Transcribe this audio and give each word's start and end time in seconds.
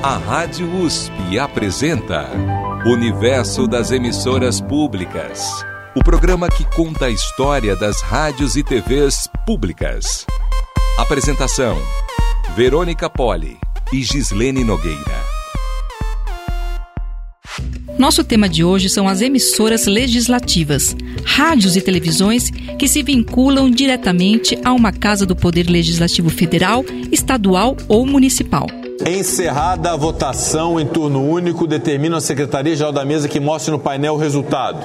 A 0.00 0.16
Rádio 0.16 0.72
USP 0.80 1.40
apresenta 1.40 2.30
Universo 2.86 3.66
das 3.66 3.90
Emissoras 3.90 4.60
Públicas. 4.60 5.44
O 5.96 6.04
programa 6.04 6.48
que 6.48 6.64
conta 6.76 7.06
a 7.06 7.10
história 7.10 7.74
das 7.74 8.00
rádios 8.00 8.54
e 8.54 8.62
TVs 8.62 9.28
públicas. 9.44 10.24
Apresentação: 10.96 11.76
Verônica 12.54 13.10
Poli 13.10 13.58
e 13.92 14.00
Gislene 14.04 14.62
Nogueira. 14.62 15.18
Nosso 17.98 18.22
tema 18.22 18.48
de 18.48 18.62
hoje 18.62 18.88
são 18.88 19.08
as 19.08 19.20
emissoras 19.20 19.86
legislativas, 19.86 20.94
rádios 21.24 21.74
e 21.74 21.80
televisões 21.80 22.50
que 22.78 22.86
se 22.86 23.02
vinculam 23.02 23.68
diretamente 23.68 24.56
a 24.64 24.72
uma 24.72 24.92
casa 24.92 25.26
do 25.26 25.34
Poder 25.34 25.68
Legislativo 25.68 26.30
Federal, 26.30 26.84
estadual 27.10 27.76
ou 27.88 28.06
municipal. 28.06 28.68
Encerrada 29.06 29.92
a 29.92 29.96
votação 29.96 30.78
em 30.78 30.86
turno 30.86 31.24
único, 31.24 31.66
determina 31.66 32.18
a 32.18 32.20
Secretaria-Geral 32.20 32.92
da 32.92 33.04
Mesa 33.04 33.28
que 33.28 33.40
mostre 33.40 33.70
no 33.70 33.78
painel 33.78 34.14
o 34.14 34.18
resultado. 34.18 34.78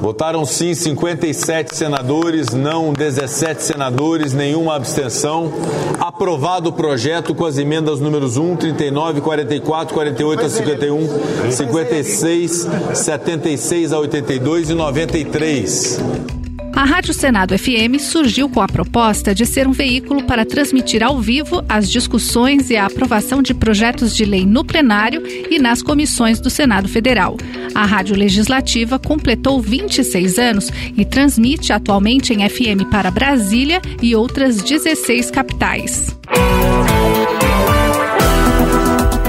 Votaram 0.00 0.44
sim 0.46 0.74
57 0.74 1.76
senadores, 1.76 2.50
não 2.50 2.92
17 2.92 3.62
senadores, 3.62 4.32
nenhuma 4.32 4.74
abstenção. 4.74 5.52
Aprovado 5.98 6.70
o 6.70 6.72
projeto 6.72 7.34
com 7.34 7.44
as 7.44 7.58
emendas 7.58 8.00
números 8.00 8.36
1, 8.36 8.56
39, 8.56 9.20
44, 9.20 9.94
48 9.94 10.44
a 10.44 10.48
51, 10.48 11.08
56, 11.50 12.68
76 12.94 13.92
a 13.92 13.98
82 13.98 14.70
e 14.70 14.74
93. 14.74 16.39
A 16.74 16.84
Rádio 16.84 17.12
Senado 17.12 17.56
FM 17.58 17.98
surgiu 18.00 18.48
com 18.48 18.60
a 18.60 18.68
proposta 18.68 19.34
de 19.34 19.44
ser 19.44 19.66
um 19.66 19.72
veículo 19.72 20.24
para 20.24 20.46
transmitir 20.46 21.02
ao 21.02 21.20
vivo 21.20 21.62
as 21.68 21.90
discussões 21.90 22.70
e 22.70 22.76
a 22.76 22.86
aprovação 22.86 23.42
de 23.42 23.52
projetos 23.52 24.14
de 24.14 24.24
lei 24.24 24.46
no 24.46 24.64
plenário 24.64 25.22
e 25.50 25.58
nas 25.58 25.82
comissões 25.82 26.40
do 26.40 26.48
Senado 26.48 26.88
Federal. 26.88 27.36
A 27.74 27.84
Rádio 27.84 28.16
Legislativa 28.16 28.98
completou 28.98 29.60
26 29.60 30.38
anos 30.38 30.70
e 30.96 31.04
transmite 31.04 31.72
atualmente 31.72 32.32
em 32.32 32.48
FM 32.48 32.88
para 32.90 33.10
Brasília 33.10 33.80
e 34.00 34.14
outras 34.14 34.56
16 34.62 35.30
capitais. 35.30 36.16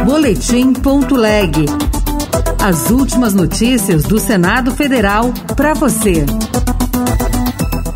Boletim.leg. 0.06 1.66
As 2.64 2.92
últimas 2.92 3.34
notícias 3.34 4.04
do 4.04 4.20
Senado 4.20 4.72
Federal 4.76 5.34
para 5.56 5.74
você. 5.74 6.26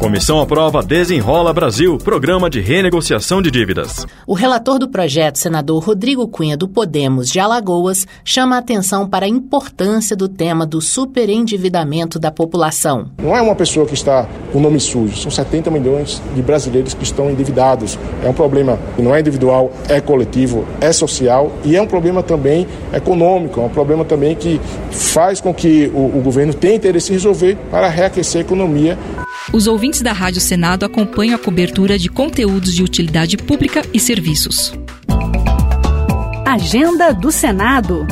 Comissão 0.05 0.39
aprova 0.39 0.83
Desenrola 0.83 1.51
Brasil, 1.51 1.97
programa 1.97 2.47
de 2.47 2.61
renegociação 2.61 3.41
de 3.41 3.49
dívidas. 3.49 4.05
O 4.27 4.35
relator 4.35 4.77
do 4.77 4.87
projeto, 4.87 5.37
senador 5.37 5.83
Rodrigo 5.83 6.27
Cunha 6.27 6.55
do 6.55 6.67
Podemos 6.67 7.27
de 7.27 7.39
Alagoas, 7.39 8.05
chama 8.23 8.55
a 8.55 8.59
atenção 8.59 9.09
para 9.09 9.25
a 9.25 9.27
importância 9.27 10.15
do 10.15 10.29
tema 10.29 10.63
do 10.63 10.79
superendividamento 10.79 12.19
da 12.19 12.29
população. 12.29 13.09
Não 13.17 13.35
é 13.35 13.41
uma 13.41 13.55
pessoa 13.55 13.87
que 13.87 13.95
está 13.95 14.29
com 14.53 14.59
nome 14.59 14.79
sujo, 14.79 15.17
são 15.17 15.31
70 15.31 15.71
milhões 15.71 16.21
de 16.35 16.41
brasileiros 16.43 16.93
que 16.93 17.03
estão 17.03 17.31
endividados. 17.31 17.97
É 18.23 18.29
um 18.29 18.33
problema 18.33 18.77
que 18.95 19.01
não 19.01 19.15
é 19.15 19.21
individual, 19.21 19.73
é 19.89 19.99
coletivo, 19.99 20.67
é 20.81 20.91
social 20.91 21.51
e 21.63 21.75
é 21.75 21.81
um 21.81 21.87
problema 21.87 22.21
também 22.21 22.67
econômico, 22.93 23.59
é 23.59 23.63
um 23.63 23.69
problema 23.69 24.05
também 24.05 24.35
que 24.35 24.61
faz 24.91 25.41
com 25.41 25.51
que 25.51 25.91
o, 25.95 26.19
o 26.19 26.21
governo 26.23 26.53
tenha 26.53 26.75
interesse 26.75 27.09
em 27.09 27.13
resolver 27.15 27.57
para 27.71 27.89
reaquecer 27.89 28.41
a 28.41 28.45
economia 28.45 28.95
os 29.53 29.67
ouvintes 29.67 30.01
da 30.01 30.11
Rádio 30.11 30.41
Senado 30.41 30.85
acompanham 30.85 31.35
a 31.35 31.39
cobertura 31.39 31.97
de 31.97 32.09
conteúdos 32.09 32.73
de 32.73 32.83
utilidade 32.83 33.37
pública 33.37 33.81
e 33.93 33.99
serviços. 33.99 34.73
Agenda 36.45 37.13
do 37.13 37.31
Senado. 37.31 38.05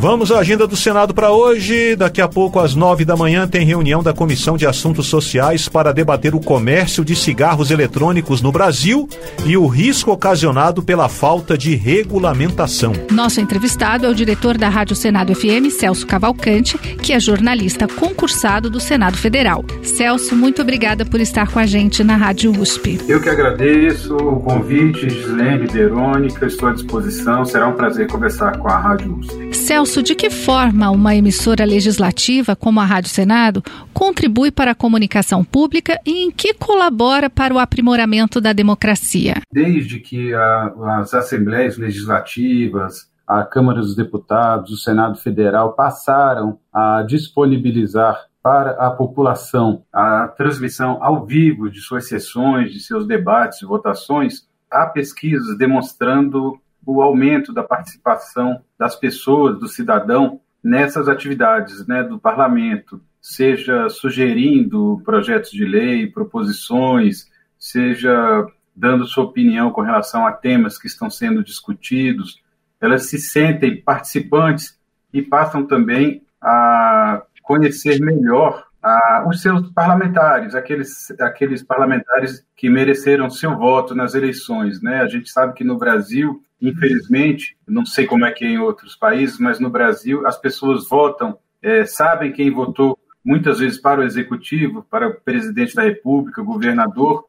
Vamos 0.00 0.32
à 0.32 0.38
agenda 0.38 0.66
do 0.66 0.76
Senado 0.76 1.12
para 1.12 1.30
hoje. 1.30 1.94
Daqui 1.94 2.22
a 2.22 2.26
pouco, 2.26 2.58
às 2.58 2.74
nove 2.74 3.04
da 3.04 3.14
manhã, 3.14 3.46
tem 3.46 3.66
reunião 3.66 4.02
da 4.02 4.14
Comissão 4.14 4.56
de 4.56 4.66
Assuntos 4.66 5.08
Sociais 5.08 5.68
para 5.68 5.92
debater 5.92 6.34
o 6.34 6.40
comércio 6.40 7.04
de 7.04 7.14
cigarros 7.14 7.70
eletrônicos 7.70 8.40
no 8.40 8.50
Brasil 8.50 9.06
e 9.44 9.58
o 9.58 9.66
risco 9.66 10.10
ocasionado 10.10 10.82
pela 10.82 11.06
falta 11.06 11.56
de 11.56 11.74
regulamentação. 11.74 12.94
Nosso 13.12 13.42
entrevistado 13.42 14.06
é 14.06 14.08
o 14.08 14.14
diretor 14.14 14.56
da 14.56 14.70
Rádio 14.70 14.96
Senado 14.96 15.34
FM, 15.34 15.68
Celso 15.70 16.06
Cavalcante, 16.06 16.78
que 16.78 17.12
é 17.12 17.20
jornalista 17.20 17.86
concursado 17.86 18.70
do 18.70 18.80
Senado 18.80 19.18
Federal. 19.18 19.62
Celso, 19.82 20.34
muito 20.34 20.62
obrigada 20.62 21.04
por 21.04 21.20
estar 21.20 21.52
com 21.52 21.58
a 21.58 21.66
gente 21.66 22.02
na 22.02 22.16
Rádio 22.16 22.58
USP. 22.58 22.98
Eu 23.06 23.20
que 23.20 23.28
agradeço 23.28 24.16
o 24.16 24.40
convite, 24.40 25.10
Gislene, 25.10 25.66
Verônica, 25.66 26.46
estou 26.46 26.70
à 26.70 26.72
disposição. 26.72 27.44
Será 27.44 27.68
um 27.68 27.74
prazer 27.74 28.06
conversar 28.06 28.56
com 28.56 28.66
a 28.66 28.78
Rádio 28.78 29.18
USP. 29.18 29.50
Celso, 29.54 29.89
De 29.90 30.14
que 30.14 30.30
forma 30.30 30.88
uma 30.88 31.16
emissora 31.16 31.64
legislativa 31.64 32.54
como 32.54 32.78
a 32.80 32.84
Rádio 32.84 33.10
Senado 33.10 33.60
contribui 33.92 34.50
para 34.52 34.70
a 34.70 34.74
comunicação 34.74 35.44
pública 35.44 36.00
e 36.06 36.24
em 36.24 36.30
que 36.30 36.54
colabora 36.54 37.28
para 37.28 37.52
o 37.52 37.58
aprimoramento 37.58 38.40
da 38.40 38.52
democracia? 38.52 39.42
Desde 39.52 39.98
que 39.98 40.32
a, 40.32 40.74
as 41.00 41.12
assembleias 41.12 41.76
legislativas, 41.76 43.10
a 43.26 43.42
Câmara 43.42 43.80
dos 43.80 43.96
Deputados, 43.96 44.70
o 44.70 44.76
Senado 44.76 45.18
Federal 45.18 45.72
passaram 45.72 46.58
a 46.72 47.02
disponibilizar 47.02 48.26
para 48.42 48.70
a 48.72 48.90
população 48.90 49.82
a 49.92 50.28
transmissão 50.28 50.98
ao 51.02 51.26
vivo 51.26 51.68
de 51.68 51.80
suas 51.80 52.08
sessões, 52.08 52.72
de 52.72 52.80
seus 52.80 53.06
debates 53.06 53.60
e 53.60 53.66
votações, 53.66 54.48
há 54.70 54.86
pesquisas 54.86 55.58
demonstrando 55.58 56.58
o 56.84 57.02
aumento 57.02 57.52
da 57.52 57.62
participação 57.62 58.62
das 58.78 58.96
pessoas, 58.96 59.58
do 59.58 59.68
cidadão, 59.68 60.40
nessas 60.62 61.08
atividades 61.08 61.86
né, 61.86 62.02
do 62.02 62.18
parlamento, 62.18 63.00
seja 63.20 63.88
sugerindo 63.88 65.00
projetos 65.04 65.50
de 65.50 65.64
lei, 65.64 66.06
proposições, 66.06 67.26
seja 67.58 68.46
dando 68.74 69.06
sua 69.06 69.24
opinião 69.24 69.70
com 69.70 69.82
relação 69.82 70.26
a 70.26 70.32
temas 70.32 70.78
que 70.78 70.86
estão 70.86 71.10
sendo 71.10 71.44
discutidos, 71.44 72.42
elas 72.80 73.06
se 73.06 73.18
sentem 73.18 73.80
participantes 73.80 74.78
e 75.12 75.20
passam 75.20 75.66
também 75.66 76.22
a 76.40 77.22
conhecer 77.42 78.00
melhor 78.00 78.66
a, 78.82 79.24
os 79.28 79.42
seus 79.42 79.70
parlamentares, 79.72 80.54
aqueles, 80.54 81.10
aqueles 81.20 81.62
parlamentares 81.62 82.46
que 82.56 82.70
mereceram 82.70 83.28
seu 83.28 83.56
voto 83.56 83.94
nas 83.94 84.14
eleições. 84.14 84.80
Né? 84.80 85.00
A 85.00 85.06
gente 85.06 85.30
sabe 85.30 85.52
que 85.52 85.64
no 85.64 85.76
Brasil 85.76 86.42
Infelizmente, 86.60 87.56
não 87.66 87.86
sei 87.86 88.06
como 88.06 88.24
é 88.24 88.32
que 88.32 88.44
é 88.44 88.48
em 88.48 88.58
outros 88.58 88.94
países, 88.94 89.38
mas 89.38 89.58
no 89.58 89.70
Brasil 89.70 90.26
as 90.26 90.38
pessoas 90.38 90.88
votam, 90.88 91.38
é, 91.62 91.86
sabem 91.86 92.32
quem 92.32 92.50
votou 92.50 92.98
muitas 93.24 93.58
vezes 93.58 93.80
para 93.80 94.00
o 94.00 94.04
executivo, 94.04 94.82
para 94.90 95.08
o 95.08 95.14
presidente 95.14 95.74
da 95.74 95.82
República, 95.82 96.42
governador. 96.42 97.24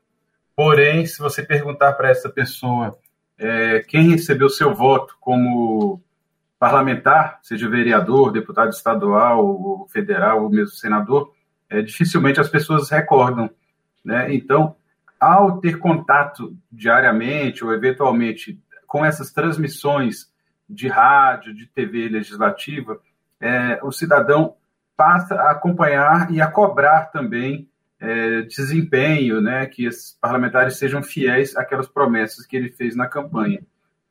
Porém, 0.55 1.05
se 1.05 1.19
você 1.19 1.43
perguntar 1.43 1.93
para 1.93 2.09
essa 2.09 2.29
pessoa 2.29 2.97
é, 3.37 3.79
quem 3.87 4.09
recebeu 4.09 4.49
seu 4.49 4.73
voto 4.73 5.15
como 5.19 6.01
parlamentar, 6.59 7.39
seja 7.41 7.69
vereador, 7.69 8.31
deputado 8.31 8.69
estadual, 8.69 9.43
ou 9.43 9.87
federal, 9.87 10.43
ou 10.43 10.49
mesmo 10.49 10.75
senador, 10.75 11.33
é, 11.69 11.81
dificilmente 11.81 12.39
as 12.39 12.49
pessoas 12.49 12.89
recordam. 12.89 13.49
Né? 14.03 14.33
Então, 14.33 14.75
ao 15.19 15.59
ter 15.59 15.79
contato 15.79 16.55
diariamente 16.71 17.63
ou 17.63 17.73
eventualmente 17.73 18.59
com 18.91 19.05
essas 19.05 19.31
transmissões 19.31 20.29
de 20.69 20.89
rádio, 20.89 21.55
de 21.55 21.65
TV 21.65 22.09
legislativa, 22.09 22.99
é, 23.39 23.79
o 23.83 23.89
cidadão 23.89 24.55
passa 24.97 25.33
a 25.35 25.51
acompanhar 25.51 26.29
e 26.29 26.41
a 26.41 26.51
cobrar 26.51 27.05
também 27.05 27.69
é, 28.01 28.41
desempenho, 28.41 29.39
né, 29.39 29.65
que 29.65 29.85
esses 29.85 30.17
parlamentares 30.19 30.77
sejam 30.77 31.01
fiéis 31.01 31.55
àquelas 31.55 31.87
promessas 31.87 32.45
que 32.45 32.57
ele 32.57 32.69
fez 32.69 32.93
na 32.93 33.07
campanha. 33.07 33.63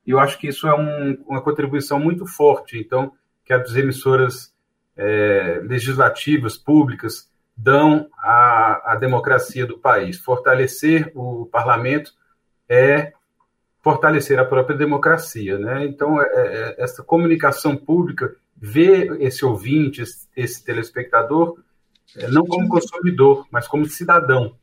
E 0.06 0.12
eu 0.12 0.19
acho 0.19 0.38
que 0.38 0.49
isso 0.49 0.66
é 0.66 0.75
um, 0.75 1.12
uma 1.28 1.43
contribuição 1.43 2.00
muito 2.00 2.25
forte, 2.25 2.78
então, 2.78 3.12
que 3.44 3.52
as 3.52 3.76
emissoras 3.76 4.50
é, 4.96 5.60
legislativas, 5.62 6.56
públicas, 6.56 7.31
dão 7.55 8.08
à, 8.16 8.93
à 8.93 8.96
democracia 8.96 9.66
do 9.66 9.76
país. 9.76 10.16
Fortalecer 10.16 11.12
o 11.14 11.44
parlamento 11.52 12.12
é 12.66 13.12
fortalecer 13.82 14.38
a 14.38 14.44
própria 14.44 14.77
democracia. 14.77 15.59
Né? 15.59 15.87
Então, 15.87 16.21
é, 16.21 16.27
é, 16.27 16.75
essa 16.79 17.03
comunicação 17.03 17.77
pública 17.77 18.35
vê 18.56 19.09
esse 19.21 19.44
ouvinte, 19.44 20.03
esse, 20.03 20.29
esse 20.37 20.65
telespectador, 20.65 21.59
é, 22.17 22.29
não 22.29 22.44
como 22.44 22.69
consumidor, 22.69 23.47
mas 23.50 23.67
como 23.67 23.87
cidadão. 23.87 24.55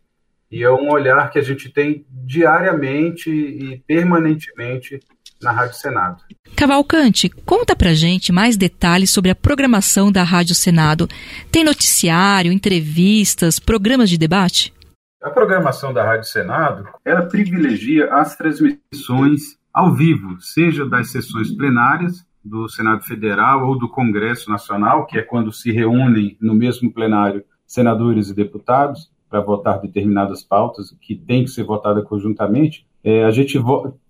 E 0.52 0.64
é 0.64 0.72
um 0.72 0.90
olhar 0.92 1.30
que 1.30 1.40
a 1.40 1.42
gente 1.42 1.70
tem 1.70 2.06
diariamente 2.10 3.30
e 3.30 3.80
permanentemente 3.86 5.00
na 5.42 5.52
Rádio 5.52 5.76
Senado. 5.76 6.24
Cavalcante, 6.56 7.30
conta 7.30 7.76
pra 7.76 7.94
gente 7.94 8.32
mais 8.32 8.56
detalhes 8.58 9.12
sobre 9.12 9.30
a 9.30 9.36
programação 9.36 10.12
da 10.12 10.24
Rádio 10.24 10.56
Senado. 10.56 11.08
Tem 11.52 11.64
noticiário, 11.64 12.52
entrevistas, 12.52 13.60
programas 13.60 14.10
de 14.10 14.18
debate? 14.18 14.74
A 15.22 15.32
programação 15.32 15.92
da 15.92 16.04
Rádio 16.04 16.30
Senado, 16.30 16.88
ela 17.04 17.24
privilegia 17.24 18.14
as 18.14 18.36
transmissões 18.36 19.58
ao 19.74 19.92
vivo, 19.92 20.40
seja 20.40 20.86
das 20.86 21.12
sessões 21.12 21.52
plenárias 21.52 22.24
do 22.46 22.70
Senado 22.70 23.04
Federal 23.04 23.68
ou 23.68 23.78
do 23.78 23.90
Congresso 23.90 24.50
Nacional, 24.50 25.08
que 25.08 25.18
é 25.18 25.24
quando 25.24 25.52
se 25.52 25.72
reúnem 25.72 26.38
no 26.40 26.54
mesmo 26.54 26.94
plenário 26.94 27.44
senadores 27.66 28.30
e 28.30 28.36
deputados 28.36 29.12
para 29.28 29.42
votar 29.42 29.82
determinadas 29.82 30.44
pautas 30.44 30.96
que 31.02 31.16
têm 31.16 31.44
que 31.44 31.50
ser 31.50 31.64
votadas 31.64 32.06
conjuntamente, 32.06 32.86
é, 33.04 33.26
a 33.26 33.32
gente 33.32 33.60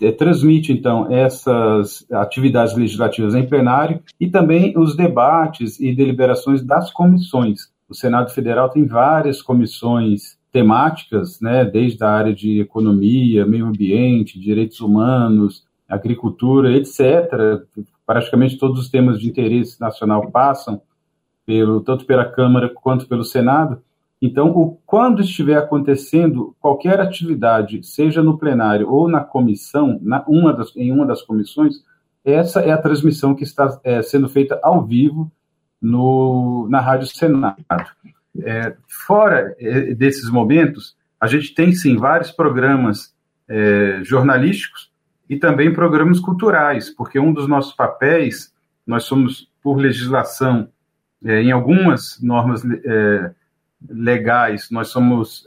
é, 0.01 0.11
transmite, 0.11 0.73
então, 0.73 1.11
essas 1.11 2.05
atividades 2.11 2.75
legislativas 2.75 3.33
em 3.33 3.47
plenário 3.47 4.01
e 4.19 4.29
também 4.29 4.77
os 4.77 4.95
debates 4.95 5.79
e 5.79 5.95
deliberações 5.95 6.61
das 6.61 6.91
comissões. 6.91 7.71
O 7.89 7.95
Senado 7.95 8.29
Federal 8.31 8.69
tem 8.69 8.85
várias 8.85 9.41
comissões 9.41 10.36
temáticas, 10.51 11.39
né, 11.41 11.65
desde 11.65 12.03
a 12.03 12.09
área 12.09 12.33
de 12.33 12.59
economia, 12.59 13.45
meio 13.45 13.65
ambiente, 13.65 14.39
direitos 14.39 14.79
humanos, 14.79 15.65
agricultura, 15.87 16.71
etc. 16.75 17.61
Praticamente 18.05 18.57
todos 18.57 18.79
os 18.79 18.89
temas 18.89 19.19
de 19.19 19.29
interesse 19.29 19.79
nacional 19.79 20.29
passam 20.31 20.81
pelo 21.45 21.81
tanto 21.81 22.05
pela 22.05 22.25
Câmara 22.25 22.69
quanto 22.69 23.07
pelo 23.07 23.23
Senado. 23.23 23.81
Então, 24.21 24.49
o, 24.49 24.77
quando 24.85 25.21
estiver 25.21 25.57
acontecendo 25.57 26.55
qualquer 26.59 26.99
atividade, 26.99 27.83
seja 27.83 28.21
no 28.23 28.37
plenário 28.37 28.89
ou 28.89 29.07
na 29.07 29.21
comissão, 29.21 29.99
na, 30.01 30.23
uma 30.27 30.51
das, 30.53 30.75
em 30.75 30.91
uma 30.91 31.05
das 31.05 31.21
comissões, 31.21 31.83
essa 32.25 32.61
é 32.61 32.71
a 32.71 32.81
transmissão 32.81 33.35
que 33.35 33.43
está 33.43 33.79
é, 33.83 34.01
sendo 34.01 34.27
feita 34.27 34.59
ao 34.61 34.83
vivo 34.83 35.31
no, 35.81 36.67
na 36.69 36.81
Rádio 36.81 37.07
Senado. 37.07 37.63
É, 38.43 38.75
fora 38.87 39.55
é, 39.59 39.93
desses 39.93 40.29
momentos, 40.29 40.95
a 41.19 41.27
gente 41.27 41.53
tem 41.53 41.73
sim 41.73 41.97
vários 41.97 42.31
programas 42.31 43.13
é, 43.47 43.99
jornalísticos 44.03 44.91
e 45.29 45.37
também 45.37 45.73
programas 45.73 46.19
culturais, 46.19 46.89
porque 46.89 47.19
um 47.19 47.33
dos 47.33 47.47
nossos 47.47 47.73
papéis, 47.73 48.53
nós 48.85 49.03
somos, 49.03 49.51
por 49.61 49.77
legislação, 49.77 50.69
é, 51.23 51.41
em 51.41 51.51
algumas 51.51 52.19
normas 52.21 52.63
é, 52.65 53.31
legais, 53.89 54.69
nós 54.71 54.87
somos 54.87 55.45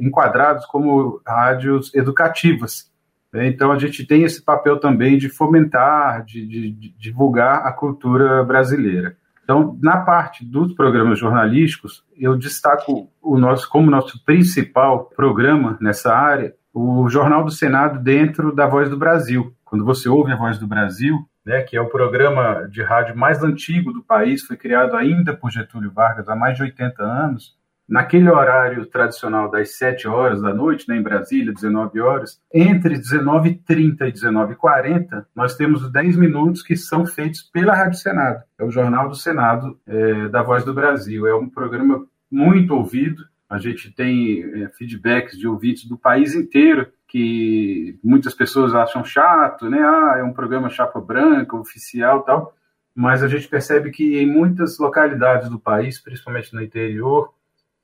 enquadrados 0.00 0.64
como 0.66 1.20
rádios 1.26 1.92
educativas. 1.94 2.90
Né? 3.34 3.48
Então, 3.48 3.72
a 3.72 3.78
gente 3.78 4.06
tem 4.06 4.22
esse 4.22 4.40
papel 4.40 4.78
também 4.78 5.18
de 5.18 5.28
fomentar, 5.28 6.24
de, 6.24 6.46
de, 6.46 6.70
de, 6.70 6.88
divulgar 6.90 7.66
a 7.66 7.72
cultura 7.72 8.44
brasileira. 8.44 9.16
Então, 9.44 9.78
na 9.82 9.98
parte 9.98 10.44
dos 10.44 10.72
programas 10.72 11.18
jornalísticos, 11.18 12.02
eu 12.16 12.36
destaco 12.36 13.10
o 13.22 13.38
nosso 13.38 13.68
como 13.68 13.90
nosso 13.90 14.24
principal 14.24 15.04
programa 15.14 15.76
nessa 15.80 16.14
área, 16.14 16.54
o 16.72 17.08
Jornal 17.08 17.44
do 17.44 17.50
Senado 17.50 18.02
dentro 18.02 18.54
da 18.54 18.66
Voz 18.66 18.88
do 18.88 18.96
Brasil. 18.96 19.54
Quando 19.64 19.84
você 19.84 20.08
ouve 20.08 20.32
a 20.32 20.36
Voz 20.36 20.58
do 20.58 20.66
Brasil, 20.66 21.18
né, 21.44 21.60
que 21.60 21.76
é 21.76 21.80
o 21.80 21.90
programa 21.90 22.66
de 22.70 22.82
rádio 22.82 23.16
mais 23.16 23.42
antigo 23.42 23.92
do 23.92 24.02
país, 24.02 24.42
foi 24.42 24.56
criado 24.56 24.96
ainda 24.96 25.36
por 25.36 25.50
Getúlio 25.50 25.92
Vargas 25.92 26.28
há 26.28 26.34
mais 26.34 26.56
de 26.56 26.62
80 26.62 27.02
anos, 27.02 27.54
naquele 27.88 28.30
horário 28.30 28.86
tradicional 28.86 29.50
das 29.50 29.76
7 29.76 30.08
horas 30.08 30.40
da 30.40 30.52
noite, 30.54 30.88
né, 30.88 30.96
em 30.96 31.02
Brasília, 31.02 31.52
19 31.52 32.00
horas, 32.00 32.40
entre 32.52 32.96
19h30 32.98 34.08
e 34.08 34.12
19h40, 34.12 35.26
nós 35.34 35.56
temos 35.56 35.90
10 35.90 36.16
minutos 36.16 36.62
que 36.62 36.76
são 36.76 37.06
feitos 37.06 37.42
pela 37.42 37.74
Rádio 37.74 37.98
Senado. 37.98 38.42
É 38.58 38.64
o 38.64 38.70
Jornal 38.70 39.08
do 39.08 39.14
Senado 39.14 39.78
é, 39.86 40.28
da 40.28 40.42
Voz 40.42 40.64
do 40.64 40.74
Brasil. 40.74 41.26
É 41.26 41.34
um 41.34 41.48
programa 41.48 42.06
muito 42.30 42.74
ouvido. 42.74 43.24
A 43.48 43.58
gente 43.58 43.92
tem 43.92 44.42
é, 44.62 44.68
feedbacks 44.70 45.38
de 45.38 45.46
ouvintes 45.46 45.86
do 45.86 45.98
país 45.98 46.34
inteiro 46.34 46.88
que 47.06 47.96
muitas 48.02 48.34
pessoas 48.34 48.74
acham 48.74 49.04
chato, 49.04 49.70
né? 49.70 49.78
Ah, 49.80 50.16
é 50.18 50.24
um 50.24 50.32
programa 50.32 50.68
chapa 50.68 51.00
branca, 51.00 51.56
oficial 51.56 52.22
tal. 52.22 52.56
Mas 52.92 53.22
a 53.22 53.28
gente 53.28 53.46
percebe 53.46 53.90
que 53.90 54.18
em 54.18 54.26
muitas 54.26 54.78
localidades 54.78 55.48
do 55.48 55.58
país, 55.58 56.00
principalmente 56.00 56.52
no 56.52 56.60
interior, 56.60 57.32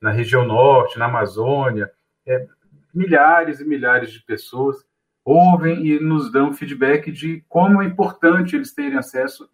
na 0.01 0.11
região 0.11 0.47
norte, 0.47 0.99
na 0.99 1.07
Amazônia, 1.07 1.91
é, 2.27 2.47
milhares 2.95 3.61
e 3.61 3.65
milhares 3.65 4.13
de 4.13 4.23
pessoas 4.23 4.85
ouvem 5.25 5.87
e 5.87 6.01
nos 6.01 6.33
dão 6.33 6.53
feedback 6.53 7.13
de 7.13 7.45
como 7.49 7.83
é 7.83 7.87
importante 7.87 8.57
eles 8.57 8.73
terem 8.73 8.99
acesso 8.99 9.49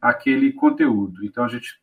àquele 0.00 0.52
conteúdo. 0.52 1.24
Então 1.24 1.44
a 1.44 1.48
gente 1.48 1.80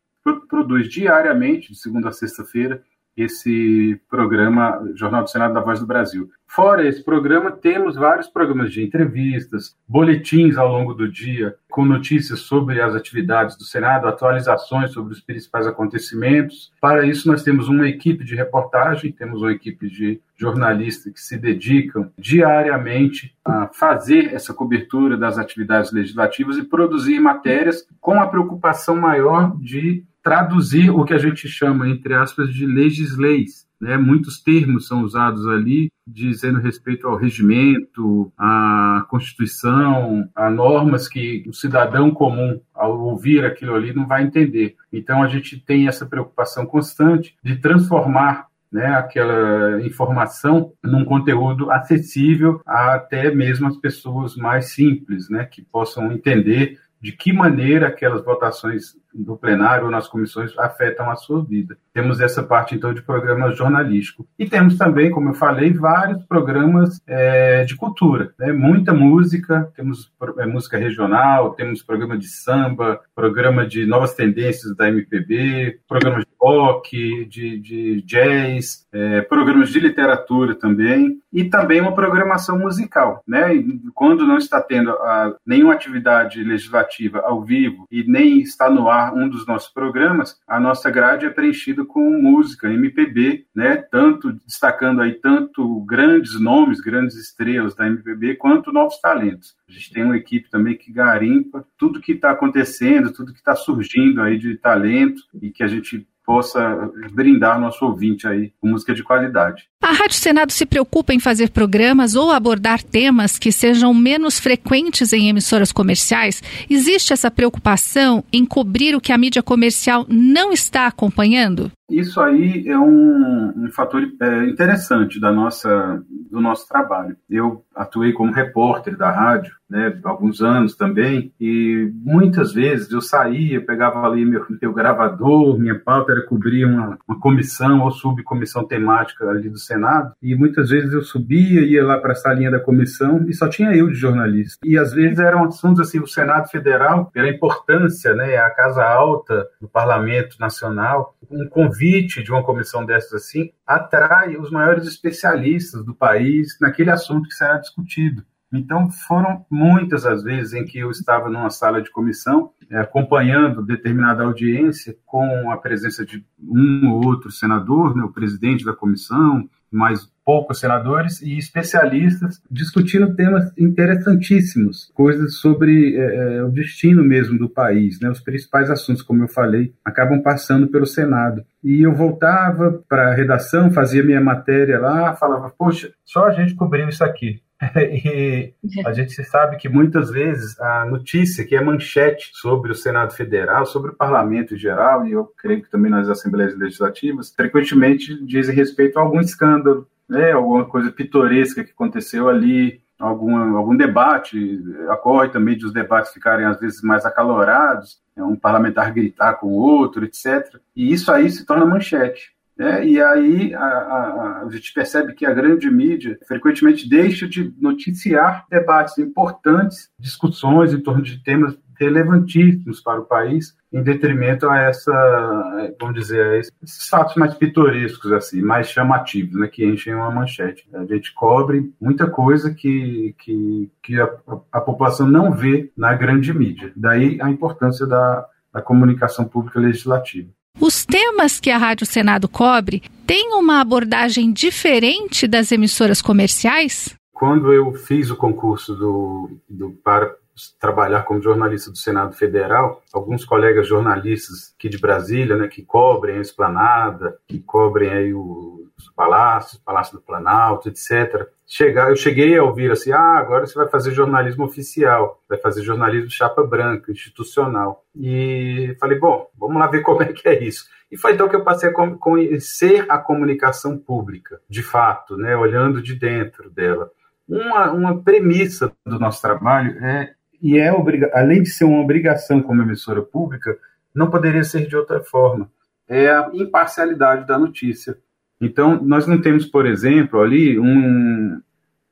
produz 0.50 0.90
diariamente, 0.90 1.72
de 1.72 1.80
segunda 1.80 2.10
a 2.10 2.14
sexta-feira, 2.14 2.84
esse 3.18 4.00
programa 4.10 4.80
Jornal 4.94 5.24
do 5.24 5.30
Senado 5.30 5.54
da 5.56 5.60
Voz 5.60 5.80
do 5.80 5.88
Brasil. 5.88 6.30
Fora 6.48 6.88
esse 6.88 7.04
programa, 7.04 7.52
temos 7.52 7.96
vários 7.96 8.28
programas 8.28 8.72
de 8.72 8.82
entrevistas, 8.82 9.76
boletins 9.88 10.58
ao 10.58 10.72
longo 10.72 10.94
do 10.94 11.12
dia, 11.12 11.56
com 11.70 11.84
notícias 11.84 12.40
sobre 12.40 12.82
as 12.82 12.96
atividades 12.96 13.58
do 13.58 13.64
Senado, 13.64 14.08
atualizações 14.08 14.92
sobre 14.92 15.14
os 15.14 15.20
principais 15.20 15.68
acontecimentos. 15.68 16.72
Para 16.80 17.06
isso, 17.06 17.28
nós 17.28 17.44
temos 17.44 17.68
uma 17.68 17.88
equipe 17.88 18.24
de 18.24 18.34
reportagem, 18.34 19.12
temos 19.12 19.42
uma 19.42 19.52
equipe 19.52 19.90
de 19.90 20.22
jornalistas 20.38 21.12
que 21.12 21.20
se 21.20 21.38
dedicam 21.38 22.12
diariamente 22.18 23.36
a 23.44 23.68
fazer 23.68 24.34
essa 24.34 24.54
cobertura 24.54 25.18
das 25.18 25.38
atividades 25.38 25.92
legislativas 25.92 26.58
e 26.58 26.64
produzir 26.64 27.20
matérias 27.20 27.86
com 28.00 28.22
a 28.22 28.28
preocupação 28.28 28.96
maior 28.96 29.56
de 29.60 30.04
traduzir 30.28 30.90
o 30.90 31.06
que 31.06 31.14
a 31.14 31.18
gente 31.18 31.48
chama, 31.48 31.88
entre 31.88 32.14
aspas, 32.14 32.54
de 32.54 32.66
legisleis. 32.66 33.66
Né? 33.80 33.96
Muitos 33.96 34.44
termos 34.44 34.86
são 34.86 35.02
usados 35.02 35.48
ali, 35.48 35.90
dizendo 36.06 36.60
respeito 36.60 37.08
ao 37.08 37.16
regimento, 37.16 38.30
à 38.38 39.06
Constituição, 39.10 40.28
a 40.36 40.50
normas 40.50 41.08
que 41.08 41.46
o 41.48 41.54
cidadão 41.54 42.12
comum, 42.12 42.60
ao 42.76 43.00
ouvir 43.00 43.46
aquilo 43.46 43.74
ali, 43.74 43.94
não 43.94 44.06
vai 44.06 44.22
entender. 44.22 44.76
Então, 44.92 45.24
a 45.24 45.30
gente 45.30 45.62
tem 45.62 45.88
essa 45.88 46.06
preocupação 46.06 46.66
constante 46.66 47.34
de 47.42 47.56
transformar 47.56 48.48
né, 48.70 48.88
aquela 48.96 49.82
informação 49.82 50.74
num 50.84 51.06
conteúdo 51.06 51.72
acessível 51.72 52.60
até 52.66 53.34
mesmo 53.34 53.66
as 53.66 53.78
pessoas 53.78 54.36
mais 54.36 54.74
simples, 54.74 55.30
né, 55.30 55.46
que 55.46 55.62
possam 55.62 56.12
entender 56.12 56.78
de 57.02 57.12
que 57.12 57.32
maneira 57.32 57.88
aquelas 57.88 58.24
votações 58.26 58.96
do 59.14 59.38
plenário 59.38 59.86
ou 59.86 59.92
nas 59.92 60.08
comissões 60.08 60.58
afetam 60.58 61.10
a 61.10 61.16
sua 61.16 61.44
vida. 61.44 61.78
Temos 61.94 62.20
essa 62.20 62.44
parte, 62.44 62.76
então, 62.76 62.94
de 62.94 63.02
programa 63.02 63.52
jornalístico. 63.52 64.28
E 64.38 64.48
temos 64.48 64.78
também, 64.78 65.10
como 65.10 65.30
eu 65.30 65.34
falei, 65.34 65.74
vários 65.74 66.24
programas 66.26 67.02
é, 67.08 67.64
de 67.64 67.76
cultura, 67.76 68.34
né? 68.38 68.52
muita 68.52 68.94
música, 68.94 69.72
temos 69.76 70.12
é, 70.38 70.46
música 70.46 70.78
regional, 70.78 71.54
temos 71.54 71.82
programa 71.82 72.18
de 72.18 72.28
samba, 72.28 73.00
programa 73.16 73.66
de 73.66 73.86
novas 73.86 74.14
tendências 74.14 74.76
da 74.76 74.88
MPB, 74.90 75.80
programas 75.88 76.24
de 76.24 76.32
rock, 76.40 77.26
de, 77.26 77.60
de 77.60 78.02
jazz, 78.04 78.86
é, 78.94 79.22
programas 79.22 79.70
de 79.70 79.80
literatura 79.80 80.56
também, 80.56 81.20
e 81.32 81.44
também 81.46 81.82
uma 81.82 81.96
programação 81.96 82.60
musical. 82.60 83.22
Né? 83.28 83.64
quando 83.94 84.26
não 84.26 84.38
está 84.38 84.62
tendo 84.62 84.92
a, 84.92 85.36
nenhuma 85.46 85.74
atividade 85.74 86.44
legislativa 86.44 87.20
ao 87.20 87.44
vivo 87.44 87.88
e 87.92 88.04
nem 88.04 88.40
está 88.40 88.70
no 88.70 88.90
ar 88.90 88.97
um 89.14 89.28
dos 89.30 89.46
nossos 89.46 89.72
programas, 89.72 90.40
a 90.48 90.60
nossa 90.60 90.90
grade 90.90 91.26
é 91.26 91.30
preenchida 91.30 91.86
com 91.86 92.22
música, 92.22 92.72
MPB, 92.72 93.46
né? 93.56 93.78
Tanto 93.78 94.34
destacando 94.46 95.02
aí 95.02 95.14
tanto 95.14 95.82
grandes 95.82 96.40
nomes, 96.40 96.80
grandes 96.80 97.16
estrelas 97.16 97.76
da 97.76 97.88
MPB, 97.88 98.36
quanto 98.36 98.72
novos 98.72 99.00
talentos. 99.00 99.56
A 99.68 99.72
gente 99.72 99.92
tem 99.92 100.04
uma 100.04 100.18
equipe 100.18 100.50
também 100.50 100.78
que 100.78 100.92
garimpa 100.92 101.66
tudo 101.78 102.02
que 102.02 102.14
está 102.14 102.32
acontecendo, 102.32 103.12
tudo 103.12 103.34
que 103.34 103.40
está 103.40 103.56
surgindo 103.56 104.22
aí 104.22 104.38
de 104.38 104.56
talento 104.58 105.22
e 105.42 105.52
que 105.52 105.64
a 105.64 105.68
gente 105.68 106.08
possa 106.28 106.92
brindar 107.14 107.58
nosso 107.58 107.86
ouvinte 107.86 108.28
aí 108.28 108.52
com 108.60 108.68
música 108.68 108.94
de 108.94 109.02
qualidade. 109.02 109.64
A 109.82 109.94
Rádio 109.94 110.18
Senado 110.18 110.52
se 110.52 110.66
preocupa 110.66 111.14
em 111.14 111.20
fazer 111.22 111.52
programas 111.52 112.16
ou 112.16 112.32
abordar 112.32 112.84
temas 112.84 113.40
que 113.40 113.50
sejam 113.50 113.94
menos 113.94 114.38
frequentes 114.38 115.14
em 115.14 115.30
emissoras 115.30 115.72
comerciais? 115.72 116.44
Existe 116.70 117.14
essa 117.14 117.32
preocupação 117.32 118.26
em 118.34 118.46
cobrir 118.46 118.94
o 118.94 119.00
que 119.00 119.14
a 119.14 119.18
mídia 119.18 119.42
comercial 119.42 120.06
não 120.10 120.52
está 120.52 120.88
acompanhando? 120.88 121.72
Isso 121.90 122.20
aí 122.20 122.68
é 122.68 122.78
um, 122.78 123.54
um 123.56 123.72
fator 123.72 124.06
é, 124.22 124.46
interessante 124.50 125.22
da 125.22 125.32
nossa, 125.32 126.04
do 126.30 126.42
nosso 126.42 126.68
trabalho. 126.68 127.16
Eu 127.30 127.64
atuei 127.78 128.14
como 128.14 128.32
repórter 128.32 128.98
da 128.98 129.12
rádio 129.12 129.58
né, 129.70 130.00
alguns 130.04 130.42
anos 130.42 130.76
também, 130.76 131.34
e 131.40 131.92
muitas 131.94 132.54
vezes 132.54 132.92
eu 132.92 133.02
saía, 133.02 133.64
pegava 133.64 134.00
ali 134.02 134.24
meu, 134.26 134.46
meu 134.62 134.74
gravador, 134.74 135.60
minha 135.60 135.78
pauta 135.78 136.14
era 136.14 136.26
cobrir 136.26 136.66
uma, 136.66 136.98
uma 137.08 137.20
comissão 137.20 137.82
ou 137.82 137.92
subcomissão 137.92 138.66
temática 138.66 139.30
ali 139.30 139.50
do 139.50 139.58
Senado, 139.58 140.14
e 140.22 140.36
muitas 140.36 140.70
vezes 140.70 140.94
eu 140.94 141.02
subia, 141.02 141.62
ia 141.62 141.84
lá 141.84 141.98
para 141.98 142.14
a 142.14 142.16
salinha 142.16 142.52
da 142.52 142.60
comissão 142.60 143.26
e 143.28 143.34
só 143.34 143.48
tinha 143.48 143.76
eu 143.76 143.88
de 143.88 143.96
jornalista. 143.96 144.58
E 144.64 144.78
às 144.78 144.94
vezes 144.94 145.20
eram 145.20 145.44
assuntos 145.46 145.82
assim, 145.82 146.00
o 146.00 146.08
Senado 146.08 146.50
Federal, 146.50 147.12
pela 147.12 147.30
importância, 147.30 148.14
né, 148.14 148.38
a 148.38 148.50
casa 148.50 148.86
alta 148.86 149.48
do 149.60 149.68
Parlamento 149.68 150.38
Nacional, 150.40 151.16
um 151.30 151.48
convite 151.48 152.24
de 152.24 152.32
uma 152.32 152.44
comissão 152.44 152.86
dessas 152.86 153.14
assim 153.14 153.50
atrai 153.68 154.38
os 154.38 154.50
maiores 154.50 154.88
especialistas 154.88 155.84
do 155.84 155.94
país 155.94 156.58
naquele 156.62 156.90
assunto 156.90 157.28
que 157.28 157.36
será 157.36 157.58
discutido. 157.58 158.24
Então, 158.52 158.90
foram 158.90 159.46
muitas 159.50 160.06
as 160.06 160.24
vezes 160.24 160.54
em 160.54 160.64
que 160.64 160.80
eu 160.80 160.90
estava 160.90 161.30
numa 161.30 161.50
sala 161.50 161.82
de 161.82 161.92
comissão, 161.92 162.52
é, 162.70 162.78
acompanhando 162.80 163.62
determinada 163.62 164.24
audiência, 164.24 164.96
com 165.06 165.52
a 165.52 165.58
presença 165.58 166.06
de 166.06 166.26
um 166.40 166.90
ou 166.90 167.06
outro 167.06 167.30
senador, 167.30 167.96
né, 167.96 168.04
o 168.04 168.12
presidente 168.12 168.64
da 168.64 168.74
comissão, 168.74 169.50
mais 169.72 170.08
poucos 170.26 170.60
senadores 170.60 171.22
e 171.22 171.38
especialistas 171.38 172.42
discutindo 172.52 173.16
temas 173.16 173.50
interessantíssimos, 173.58 174.92
coisas 174.94 175.38
sobre 175.38 175.96
é, 175.96 176.44
o 176.44 176.50
destino 176.50 177.04
mesmo 177.04 177.40
do 177.40 177.50
país. 177.50 178.00
Né? 178.02 178.10
Os 178.10 178.20
principais 178.20 178.70
assuntos, 178.70 179.02
como 179.02 179.24
eu 179.24 179.30
falei, 179.30 179.74
acabam 179.86 180.22
passando 180.22 180.68
pelo 180.68 180.86
Senado. 180.86 181.46
E 181.64 181.82
eu 181.82 181.94
voltava 181.94 182.84
para 182.90 183.10
a 183.12 183.16
redação, 183.16 183.72
fazia 183.72 184.04
minha 184.04 184.20
matéria 184.20 184.80
lá, 184.80 185.16
falava, 185.16 185.50
poxa, 185.58 185.92
só 186.04 186.26
a 186.26 186.32
gente 186.32 186.56
cobrindo 186.56 186.90
isso 186.90 187.04
aqui. 187.04 187.42
e 187.76 188.54
a 188.86 188.94
gente 188.94 189.24
sabe 189.24 189.58
que 189.58 189.68
muitas 189.68 190.12
vezes 190.12 190.60
a 190.60 190.86
notícia 190.86 191.44
que 191.44 191.56
é 191.56 191.62
manchete 191.62 192.30
sobre 192.34 192.72
o 192.72 192.76
Senado 192.76 193.14
Federal, 193.14 193.66
sobre 193.66 193.92
o 193.92 193.96
Parlamento 193.96 194.54
em 194.54 194.58
geral, 194.58 195.08
e 195.08 195.14
eu 195.14 195.26
creio 195.38 195.64
que 195.64 195.70
também 195.70 195.90
nas 195.90 196.08
Assembleias 196.08 196.56
Legislativas, 196.56 197.34
frequentemente 197.36 198.24
dizem 198.26 198.56
respeito 198.56 198.98
a 198.98 199.02
algum 199.02 199.20
escândalo, 199.20 199.88
né, 200.08 200.32
alguma 200.32 200.66
coisa 200.66 200.92
pitoresca 200.92 201.64
que 201.64 201.72
aconteceu 201.72 202.30
ali, 202.30 202.80
algum, 203.00 203.58
algum 203.58 203.76
debate, 203.76 204.64
ocorre 204.92 205.30
também 205.30 205.58
de 205.58 205.66
os 205.66 205.74
debates 205.74 206.14
ficarem 206.14 206.46
às 206.46 206.60
vezes 206.60 206.82
mais 206.84 207.06
acalorados, 207.06 208.00
né, 208.16 208.24
um 208.24 208.36
parlamentar 208.36 208.94
gritar 208.94 209.34
com 209.34 209.48
o 209.48 209.58
outro, 209.58 210.06
etc. 210.06 210.60
E 210.76 210.94
isso 210.94 211.12
aí 211.12 211.30
se 211.30 211.44
torna 211.44 211.66
manchete. 211.66 212.37
É, 212.60 212.86
e 212.86 213.02
aí 213.02 213.54
a, 213.54 213.64
a, 213.64 214.44
a, 214.46 214.50
gente 214.50 214.74
percebe 214.74 215.14
que 215.14 215.26
a 215.26 215.34
grande 215.34 215.70
mídia 215.70 216.18
frequentemente 216.28 216.90
deixa 216.90 217.28
de 217.28 217.54
noticiar 217.60 218.46
debates 218.50 218.98
importantes, 218.98 219.90
discussões 220.00 220.74
em 220.74 220.82
torno 220.82 221.04
de 221.04 221.24
temas 221.24 221.58
relevantíssimos 221.80 222.82
para 222.82 223.00
o 223.00 223.06
país, 223.06 223.56
em 223.72 223.84
detrimento 223.84 224.50
a 224.50 224.58
essa, 224.58 225.72
vamos 225.80 225.96
dizer, 225.96 226.40
esses 226.40 226.88
fatos 226.90 227.16
mais 227.16 227.34
pitorescos, 227.36 228.12
assim, 228.12 228.42
mais 228.42 228.70
chamativos, 228.70 229.40
né, 229.40 229.48
que 229.48 229.66
enchem 229.66 229.94
uma 229.94 230.10
manchete. 230.10 230.68
A 230.74 230.86
gente 230.86 231.14
cobre 231.14 231.72
muita 231.80 232.10
coisa 232.10 232.54
que, 232.54 233.14
que, 233.20 233.70
que 233.84 234.02
a, 234.02 234.10
a 234.52 234.62
população 234.62 235.08
não 235.08 235.32
vê 235.32 235.72
na 235.78 235.94
grande 235.94 236.34
mídia. 236.34 236.72
Daí 236.76 237.20
a 237.22 237.30
importância 237.30 237.86
da, 237.86 238.26
da 238.52 238.62
comunicação 238.62 239.26
pública 239.26 239.60
legislativa. 239.60 240.30
Os 240.60 240.84
temas 240.84 241.40
que 241.40 241.52
a 241.52 241.58
Rádio 241.58 241.86
Senado 241.86 242.28
cobre 242.28 242.82
têm 243.06 243.34
uma 243.34 243.62
abordagem 243.62 244.34
diferente 244.34 245.28
das 245.28 245.52
emissoras 245.52 246.02
comerciais? 246.02 246.96
Quando 247.14 247.54
eu 247.54 247.74
fiz 247.74 248.10
o 248.10 248.16
concurso 248.16 248.76
do, 248.76 249.40
do 249.48 249.72
para 249.84 250.16
trabalhar 250.60 251.04
como 251.04 251.22
jornalista 251.22 251.70
do 251.70 251.78
Senado 251.78 252.14
Federal, 252.14 252.82
alguns 252.92 253.24
colegas 253.24 253.68
jornalistas 253.68 254.54
aqui 254.56 254.68
de 254.68 254.80
Brasília, 254.80 255.36
né, 255.36 255.48
que 255.48 255.62
cobrem 255.62 256.18
a 256.18 256.22
esplanada, 256.22 257.18
que 257.28 257.40
cobrem 257.40 257.92
aí 257.92 258.14
os 258.14 258.90
palácios, 258.96 259.62
Palácio 259.64 259.98
do 259.98 260.02
Planalto, 260.02 260.70
etc. 260.70 261.28
Chegar, 261.50 261.90
eu 261.90 261.96
cheguei 261.96 262.38
a 262.38 262.44
ouvir 262.44 262.70
assim, 262.70 262.92
ah, 262.92 263.18
agora 263.18 263.48
você 263.48 263.56
vai 263.58 263.70
fazer 263.70 263.92
jornalismo 263.92 264.44
oficial, 264.44 265.24
vai 265.30 265.38
fazer 265.38 265.64
jornalismo 265.64 266.12
chapa 266.12 266.44
branca, 266.44 266.92
institucional. 266.92 267.86
E 267.96 268.76
falei, 268.80 269.00
bom, 269.00 269.30
vamos 269.40 269.58
lá 269.58 269.68
ver 269.68 269.82
como 269.84 270.04
é 270.04 270.12
que 270.12 270.28
é 270.28 270.44
isso. 270.44 270.66
E 270.92 270.98
foi 270.98 271.14
então 271.14 271.30
que 271.30 271.36
eu 271.36 271.44
passei 271.44 271.70
a 271.70 271.74
conhecer 271.74 272.86
a 272.90 272.98
comunicação 272.98 273.78
pública, 273.78 274.42
de 274.50 274.62
fato, 274.62 275.16
né, 275.18 275.36
olhando 275.36 275.82
de 275.82 275.96
dentro 275.96 276.50
dela. 276.50 276.92
Uma, 277.28 277.72
uma 277.72 278.04
premissa 278.04 278.72
do 278.86 279.00
nosso 279.00 279.22
trabalho 279.22 279.78
é 279.84 280.14
e 280.42 280.58
é 280.58 280.70
além 281.14 281.42
de 281.42 281.50
ser 281.50 281.66
uma 281.66 281.82
obrigação 281.82 282.42
como 282.42 282.62
emissora 282.62 283.02
pública, 283.02 283.58
não 283.94 284.10
poderia 284.10 284.44
ser 284.44 284.68
de 284.68 284.76
outra 284.76 285.02
forma. 285.02 285.50
É 285.88 286.10
a 286.10 286.30
imparcialidade 286.34 287.26
da 287.26 287.40
notícia. 287.40 287.98
Então, 288.40 288.82
nós 288.84 289.08
não 289.08 289.20
temos, 289.20 289.46
por 289.46 289.66
exemplo, 289.66 290.22
ali 290.22 290.60
um, 290.60 291.42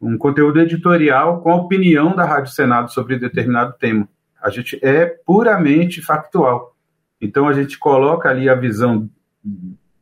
um 0.01 0.17
conteúdo 0.17 0.59
editorial 0.59 1.41
com 1.41 1.51
a 1.51 1.55
opinião 1.55 2.15
da 2.15 2.25
Rádio 2.25 2.51
Senado 2.51 2.91
sobre 2.91 3.17
determinado 3.17 3.73
tema. 3.79 4.07
A 4.41 4.49
gente 4.49 4.79
é 4.83 5.05
puramente 5.05 6.01
factual. 6.01 6.75
Então, 7.19 7.47
a 7.47 7.53
gente 7.53 7.79
coloca 7.79 8.29
ali 8.29 8.47
a 8.47 8.55
visão 8.55 9.09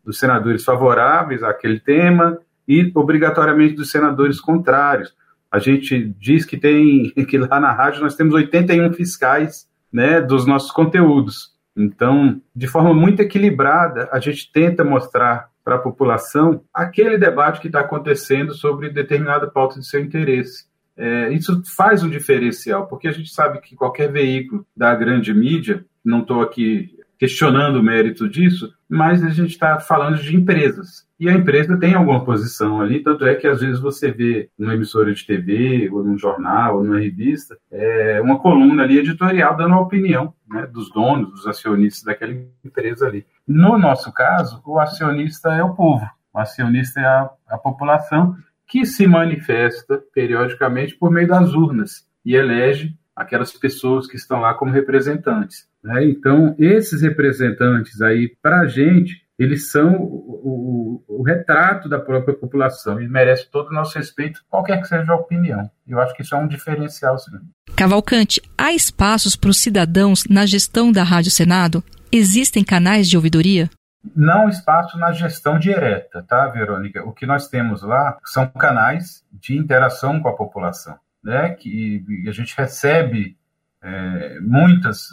dos 0.04 0.20
senadores 0.20 0.64
favoráveis 0.64 1.44
àquele 1.44 1.80
tema 1.80 2.38
e, 2.68 2.92
obrigatoriamente, 2.94 3.76
dos 3.76 3.92
senadores 3.92 4.42
contrários 4.42 5.16
a 5.54 5.60
gente 5.60 6.12
diz 6.20 6.46
que 6.46 6.58
tem 6.58 7.12
que 7.30 7.38
lá 7.38 7.60
na 7.60 7.72
rádio 7.72 8.02
nós 8.02 8.16
temos 8.16 8.34
81 8.34 8.92
fiscais 8.94 9.70
né, 9.92 10.20
dos 10.20 10.48
nossos 10.48 10.72
conteúdos. 10.72 11.54
Então, 11.78 12.42
de 12.56 12.66
forma 12.66 12.92
muito 12.92 13.22
equilibrada, 13.22 14.10
a 14.12 14.20
gente 14.20 14.52
tenta 14.52 14.84
mostrar 14.84 15.50
para 15.64 15.76
a 15.76 15.80
população 15.80 16.64
aquele 16.74 17.18
debate 17.18 17.62
que 17.62 17.68
está 17.68 17.80
acontecendo 17.80 18.54
sobre 18.54 18.90
determinada 18.90 19.48
pauta 19.48 19.80
de 19.80 19.88
seu 19.88 20.02
interesse. 20.02 20.66
É, 20.96 21.32
isso 21.32 21.62
faz 21.76 22.04
um 22.04 22.10
diferencial, 22.10 22.88
porque 22.88 23.08
a 23.08 23.12
gente 23.12 23.34
sabe 23.34 23.60
que 23.62 23.76
qualquer 23.76 24.12
veículo 24.12 24.66
da 24.76 24.94
grande 24.94 25.34
mídia, 25.34 25.86
não 26.04 26.20
estou 26.20 26.42
aqui 26.42 27.00
questionando 27.24 27.78
o 27.78 27.84
mérito 27.84 28.28
disso, 28.28 28.74
mas 28.90 29.24
a 29.24 29.30
gente 29.30 29.52
está 29.52 29.80
falando 29.80 30.22
de 30.22 30.36
empresas. 30.36 31.08
E 31.18 31.30
a 31.30 31.32
empresa 31.32 31.80
tem 31.80 31.94
alguma 31.94 32.26
posição 32.26 32.82
ali, 32.82 33.02
tanto 33.02 33.26
é 33.26 33.34
que 33.34 33.48
às 33.48 33.62
vezes 33.62 33.80
você 33.80 34.12
vê 34.12 34.50
numa 34.60 34.74
emissora 34.74 35.14
de 35.14 35.26
TV, 35.26 35.90
ou 35.90 36.04
num 36.04 36.18
jornal, 36.18 36.76
ou 36.76 36.84
numa 36.84 37.00
revista, 37.00 37.58
é, 37.72 38.20
uma 38.20 38.38
coluna 38.40 38.84
ali 38.84 39.00
editorial 39.00 39.56
dando 39.56 39.74
a 39.74 39.80
opinião 39.80 40.34
né, 40.46 40.68
dos 40.68 40.92
donos, 40.92 41.30
dos 41.30 41.48
acionistas 41.48 42.04
daquela 42.04 42.34
empresa 42.62 43.08
ali. 43.08 43.26
No 43.48 43.78
nosso 43.78 44.12
caso, 44.12 44.62
o 44.66 44.78
acionista 44.78 45.54
é 45.54 45.64
o 45.64 45.74
povo, 45.74 46.06
o 46.34 46.40
acionista 46.40 47.00
é 47.00 47.06
a, 47.06 47.30
a 47.48 47.58
população 47.58 48.36
que 48.68 48.86
se 48.86 49.08
manifesta 49.08 50.04
periodicamente 50.14 50.98
por 50.98 51.10
meio 51.10 51.30
das 51.30 51.54
urnas 51.54 52.06
e 52.26 52.36
elege 52.36 52.94
aquelas 53.16 53.54
pessoas 53.54 54.08
que 54.08 54.18
estão 54.18 54.42
lá 54.42 54.54
como 54.56 54.74
representantes. 54.74 55.72
Né? 55.84 56.06
Então, 56.06 56.56
esses 56.58 57.02
representantes 57.02 58.02
aí, 58.02 58.36
para 58.42 58.62
a 58.62 58.68
gente, 58.68 59.24
eles 59.38 59.72
são 59.72 59.96
o, 59.96 61.04
o, 61.08 61.20
o, 61.20 61.24
retrato 61.24 61.90
da 61.90 62.00
própria 62.00 62.36
população 62.36 63.02
e 63.02 63.08
merece 63.08 63.50
todo 63.50 63.70
o 63.70 63.74
nosso 63.74 63.98
respeito, 63.98 64.42
qualquer 64.50 64.80
que 64.80 64.88
seja 64.88 65.12
a 65.12 65.16
opinião. 65.16 65.70
Eu 65.88 66.00
acho 66.00 66.16
que 66.16 66.22
isso 66.22 66.36
é 66.36 66.38
um 66.38 66.48
diferencial. 66.48 67.18
Sim. 67.18 67.32
Cavalcante, 67.76 68.42
há 68.58 68.72
espaços 68.72 69.36
para 69.36 69.50
os 69.50 69.60
cidadãos 69.60 70.24
na 70.30 70.46
gestão 70.46 70.92
da 70.92 71.04
Rádio 71.04 71.32
Senado? 71.32 71.84
Existem 72.12 72.64
canais 72.64 73.10
de 73.10 73.18
ouvidoria? 73.18 73.70
Não 74.16 74.50
espaço 74.50 74.98
na 74.98 75.12
gestão 75.12 75.58
direta, 75.58 76.24
tá, 76.24 76.48
Verônica? 76.48 77.04
O 77.04 77.14
que 77.14 77.26
nós 77.26 77.48
temos 77.48 77.82
lá 77.82 78.18
são 78.26 78.46
canais 78.48 79.24
de 79.32 79.58
interação 79.58 80.20
com 80.22 80.28
a 80.28 80.36
população, 80.36 80.96
né? 81.24 81.52
Que 81.52 82.04
a 82.28 82.32
gente 82.32 82.54
recebe 82.56 83.38
é, 83.82 84.40
muitas 84.42 85.08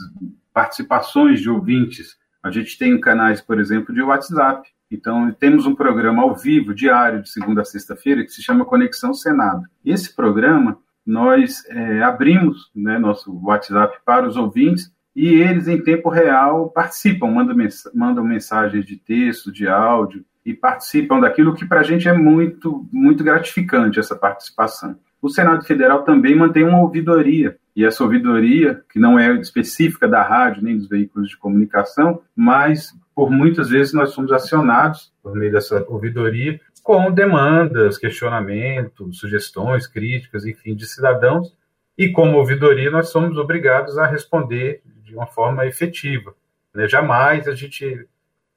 participações 0.60 1.40
de 1.40 1.48
ouvintes 1.48 2.18
a 2.42 2.50
gente 2.50 2.76
tem 2.76 3.00
canais, 3.00 3.40
por 3.40 3.58
exemplo, 3.58 3.94
de 3.94 4.02
WhatsApp. 4.02 4.68
Então, 4.90 5.32
temos 5.32 5.64
um 5.64 5.74
programa 5.74 6.22
ao 6.22 6.36
vivo, 6.36 6.74
diário, 6.74 7.22
de 7.22 7.30
segunda 7.30 7.62
a 7.62 7.64
sexta-feira, 7.64 8.22
que 8.22 8.30
se 8.30 8.42
chama 8.42 8.66
Conexão 8.66 9.14
Senado. 9.14 9.62
Esse 9.84 10.14
programa, 10.14 10.78
nós 11.06 11.64
é, 11.66 12.02
abrimos 12.02 12.70
né, 12.74 12.98
nosso 12.98 13.34
WhatsApp 13.42 13.98
para 14.04 14.28
os 14.28 14.36
ouvintes 14.36 14.90
e 15.16 15.28
eles, 15.28 15.66
em 15.66 15.82
tempo 15.82 16.10
real, 16.10 16.70
participam, 16.70 17.28
mandam, 17.28 17.56
mens 17.56 17.82
mandam 17.94 18.24
mensagens 18.24 18.84
de 18.84 18.96
texto, 18.96 19.50
de 19.50 19.66
áudio, 19.66 20.24
e 20.44 20.52
participam 20.52 21.20
daquilo 21.20 21.54
que 21.54 21.66
para 21.66 21.80
a 21.80 21.84
gente 21.84 22.08
é 22.08 22.12
muito, 22.12 22.86
muito 22.92 23.24
gratificante, 23.24 23.98
essa 23.98 24.16
participação. 24.16 24.96
O 25.22 25.28
Senado 25.28 25.64
Federal 25.64 26.02
também 26.02 26.34
mantém 26.34 26.64
uma 26.64 26.80
ouvidoria 26.80 27.56
e 27.80 27.84
essa 27.86 28.04
ouvidoria, 28.04 28.82
que 28.92 28.98
não 28.98 29.18
é 29.18 29.32
específica 29.36 30.06
da 30.06 30.22
rádio 30.22 30.62
nem 30.62 30.76
dos 30.76 30.86
veículos 30.86 31.30
de 31.30 31.36
comunicação, 31.38 32.20
mas 32.36 32.92
por 33.14 33.30
muitas 33.30 33.70
vezes 33.70 33.94
nós 33.94 34.10
somos 34.10 34.30
acionados 34.32 35.10
por 35.22 35.34
meio 35.34 35.50
dessa 35.50 35.82
ouvidoria 35.88 36.60
com 36.82 37.10
demandas, 37.10 37.96
questionamentos, 37.96 39.18
sugestões, 39.18 39.86
críticas, 39.86 40.44
enfim, 40.44 40.74
de 40.74 40.86
cidadãos. 40.86 41.56
E 41.96 42.10
como 42.10 42.36
ouvidoria, 42.36 42.90
nós 42.90 43.08
somos 43.08 43.38
obrigados 43.38 43.96
a 43.96 44.06
responder 44.06 44.82
de 45.02 45.14
uma 45.14 45.26
forma 45.26 45.64
efetiva. 45.64 46.34
Né? 46.74 46.86
Jamais 46.86 47.48
a 47.48 47.54
gente 47.54 48.06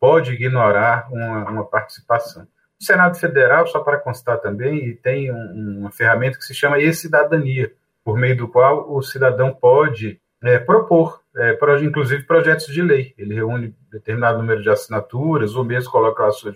pode 0.01 0.33
ignorar 0.33 1.07
uma, 1.09 1.49
uma 1.49 1.65
participação. 1.65 2.45
O 2.77 2.83
Senado 2.83 3.17
Federal, 3.17 3.65
só 3.67 3.79
para 3.79 3.99
constar 3.99 4.39
também, 4.39 4.97
tem 4.97 5.31
um, 5.31 5.79
uma 5.79 5.91
ferramenta 5.91 6.37
que 6.37 6.43
se 6.43 6.53
chama 6.53 6.79
e-cidadania, 6.79 7.71
por 8.03 8.17
meio 8.17 8.37
do 8.37 8.47
qual 8.47 8.93
o 8.93 9.01
cidadão 9.01 9.53
pode 9.53 10.19
é, 10.43 10.59
propor, 10.59 11.21
é, 11.35 11.57
inclusive 11.81 12.23
projetos 12.23 12.67
de 12.67 12.81
lei. 12.81 13.13
Ele 13.17 13.33
reúne 13.33 13.75
determinado 13.91 14.39
número 14.39 14.61
de 14.61 14.69
assinaturas, 14.69 15.55
ou 15.55 15.63
mesmo 15.63 15.91
coloca 15.91 16.25
a 16.25 16.31
sua 16.31 16.53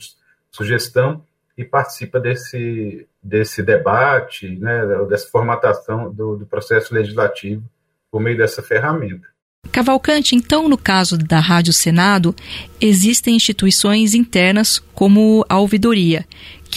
sugestão 0.51 1.23
e 1.57 1.63
participa 1.63 2.19
desse, 2.19 3.07
desse 3.23 3.63
debate, 3.63 4.49
né, 4.59 4.85
dessa 5.09 5.27
formatação 5.29 6.11
do, 6.13 6.35
do 6.35 6.45
processo 6.45 6.93
legislativo 6.93 7.63
por 8.11 8.21
meio 8.21 8.37
dessa 8.37 8.61
ferramenta. 8.61 9.27
Cavalcante, 9.71 10.35
então, 10.35 10.69
no 10.69 10.77
caso 10.77 11.17
da 11.17 11.39
Rádio 11.39 11.73
Senado, 11.73 12.33
existem 12.79 13.35
instituições 13.35 14.13
internas 14.13 14.79
como 14.93 15.45
a 15.49 15.59
ouvidoria, 15.59 16.25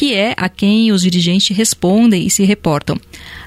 que 0.01 0.15
é 0.15 0.33
a 0.35 0.49
quem 0.49 0.91
os 0.93 1.03
dirigentes 1.03 1.55
respondem 1.55 2.27
e 2.27 2.31
se 2.31 2.43
reportam. 2.43 2.97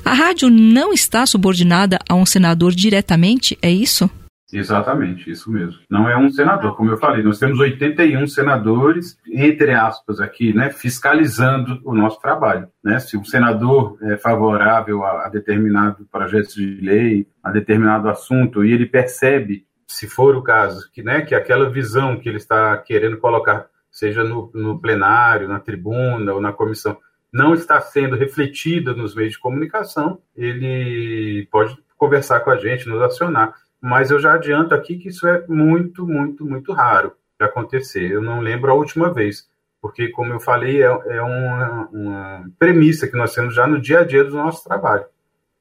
A 0.05 0.13
rádio 0.13 0.51
não 0.51 0.93
está 0.93 1.25
subordinada 1.25 1.97
a 2.07 2.13
um 2.13 2.27
senador 2.27 2.73
diretamente, 2.73 3.57
é 3.59 3.71
isso? 3.71 4.07
Exatamente, 4.53 5.31
isso 5.31 5.51
mesmo. 5.51 5.79
Não 5.89 6.07
é 6.07 6.15
um 6.15 6.29
senador, 6.29 6.77
como 6.77 6.91
eu 6.91 6.97
falei, 6.99 7.23
nós 7.23 7.39
temos 7.39 7.57
81 7.57 8.27
senadores, 8.27 9.17
entre 9.27 9.73
aspas, 9.73 10.19
aqui, 10.19 10.53
né, 10.53 10.69
fiscalizando 10.69 11.81
o 11.83 11.95
nosso 11.95 12.21
trabalho. 12.21 12.67
Né? 12.83 12.99
Se 12.99 13.17
um 13.17 13.25
senador 13.25 13.97
é 14.03 14.15
favorável 14.15 15.03
a, 15.03 15.25
a 15.25 15.29
determinado 15.29 16.07
projeto 16.11 16.53
de 16.53 16.81
lei, 16.81 17.25
a 17.43 17.49
determinado 17.49 18.07
assunto, 18.07 18.63
e 18.63 18.71
ele 18.71 18.85
percebe, 18.85 19.65
se 19.87 20.05
for 20.05 20.35
o 20.35 20.43
caso, 20.43 20.87
que, 20.93 21.01
né, 21.01 21.21
que 21.21 21.33
aquela 21.33 21.67
visão 21.67 22.19
que 22.19 22.29
ele 22.29 22.37
está 22.37 22.77
querendo 22.77 23.17
colocar, 23.17 23.72
seja 23.93 24.25
no, 24.25 24.51
no 24.53 24.77
plenário, 24.79 25.47
na 25.47 25.59
tribuna 25.59 26.33
ou 26.33 26.41
na 26.41 26.51
comissão, 26.51 26.97
não 27.31 27.53
está 27.53 27.79
sendo 27.79 28.17
refletida 28.17 28.93
nos 28.93 29.15
meios 29.15 29.33
de 29.33 29.39
comunicação, 29.39 30.19
ele 30.35 31.47
pode 31.49 31.77
conversar 31.97 32.41
com 32.41 32.51
a 32.51 32.57
gente, 32.57 32.89
nos 32.89 33.01
acionar 33.01 33.55
mas 33.83 34.11
eu 34.11 34.17
já 34.17 34.35
adianto 34.35 34.73
aqui 34.73 34.97
que 34.97 35.09
isso 35.09 35.27
é 35.27 35.45
muito, 35.45 36.07
muito, 36.07 36.45
muito 36.45 36.71
raro 36.71 37.11
de 37.37 37.45
acontecer. 37.45 38.09
Eu 38.09 38.21
não 38.21 38.39
lembro 38.39 38.71
a 38.71 38.73
última 38.73 39.13
vez, 39.13 39.49
porque, 39.81 40.07
como 40.07 40.31
eu 40.31 40.39
falei, 40.39 40.81
é, 40.81 40.85
é 40.85 41.21
uma, 41.21 41.89
uma, 41.91 42.51
premissa 42.57 43.09
que 43.09 43.17
nós 43.17 43.33
temos 43.33 43.53
já 43.53 43.67
no 43.67 43.81
dia 43.81 43.99
a 43.99 44.05
dia 44.05 44.23
do 44.23 44.37
nosso 44.37 44.63
trabalho. 44.63 45.03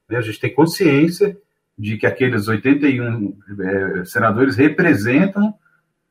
Né? 0.07 0.17
A 0.17 0.21
gente 0.21 0.39
tem 0.39 0.53
consciência 0.53 1.37
de 1.77 1.97
que 1.97 2.07
aqueles 2.07 2.47
81 2.47 3.37
é, 3.59 4.05
senadores 4.05 4.55
representam 4.55 5.53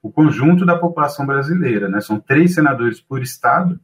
o 0.02 0.10
conjunto 0.10 0.66
da 0.66 0.76
população 0.76 1.24
brasileira. 1.24 1.88
Né? 1.88 2.00
São 2.00 2.18
três 2.18 2.54
senadores 2.54 3.00
por 3.00 3.22
estado, 3.22 3.78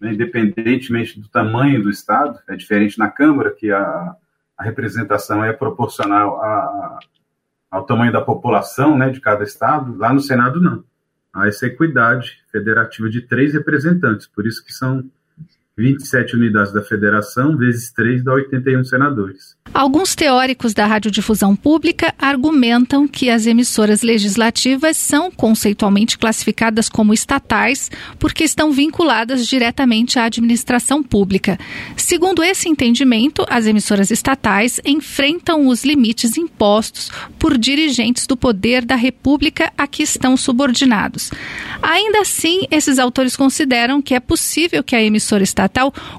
né? 0.00 0.12
independentemente 0.12 1.20
do 1.20 1.28
tamanho 1.28 1.82
do 1.82 1.90
estado. 1.90 2.40
É 2.48 2.56
diferente 2.56 2.98
na 2.98 3.10
Câmara, 3.10 3.50
que 3.50 3.70
a, 3.70 4.16
a 4.56 4.64
representação 4.64 5.44
é 5.44 5.52
proporcional 5.52 6.40
a, 6.42 6.98
ao 7.70 7.84
tamanho 7.84 8.12
da 8.12 8.20
população 8.20 8.96
né, 8.96 9.10
de 9.10 9.20
cada 9.20 9.44
estado, 9.44 9.96
lá 9.96 10.12
no 10.12 10.20
Senado 10.20 10.60
não. 10.60 10.82
Há 11.32 11.46
essa 11.46 11.66
equidade 11.66 12.42
federativa 12.50 13.08
de 13.08 13.20
três 13.20 13.52
representantes, 13.52 14.26
por 14.26 14.46
isso 14.46 14.64
que 14.64 14.72
são 14.72 15.08
27 15.80 16.36
unidades 16.36 16.72
da 16.72 16.82
federação, 16.82 17.56
vezes 17.56 17.90
3 17.92 18.22
dá 18.22 18.34
81 18.34 18.84
senadores. 18.84 19.56
Alguns 19.72 20.14
teóricos 20.14 20.74
da 20.74 20.84
radiodifusão 20.84 21.56
pública 21.56 22.12
argumentam 22.18 23.08
que 23.08 23.30
as 23.30 23.46
emissoras 23.46 24.02
legislativas 24.02 24.96
são 24.96 25.30
conceitualmente 25.30 26.18
classificadas 26.18 26.88
como 26.88 27.14
estatais 27.14 27.90
porque 28.18 28.44
estão 28.44 28.72
vinculadas 28.72 29.46
diretamente 29.46 30.18
à 30.18 30.24
administração 30.24 31.02
pública. 31.02 31.58
Segundo 31.96 32.42
esse 32.42 32.68
entendimento, 32.68 33.46
as 33.48 33.64
emissoras 33.64 34.10
estatais 34.10 34.80
enfrentam 34.84 35.68
os 35.68 35.84
limites 35.84 36.36
impostos 36.36 37.10
por 37.38 37.56
dirigentes 37.56 38.26
do 38.26 38.36
poder 38.36 38.84
da 38.84 38.96
República 38.96 39.72
a 39.78 39.86
que 39.86 40.02
estão 40.02 40.36
subordinados. 40.36 41.30
Ainda 41.80 42.20
assim, 42.20 42.66
esses 42.70 42.98
autores 42.98 43.36
consideram 43.36 44.02
que 44.02 44.14
é 44.14 44.20
possível 44.20 44.82
que 44.82 44.96
a 44.96 45.02
emissora 45.02 45.44
estatal 45.44 45.69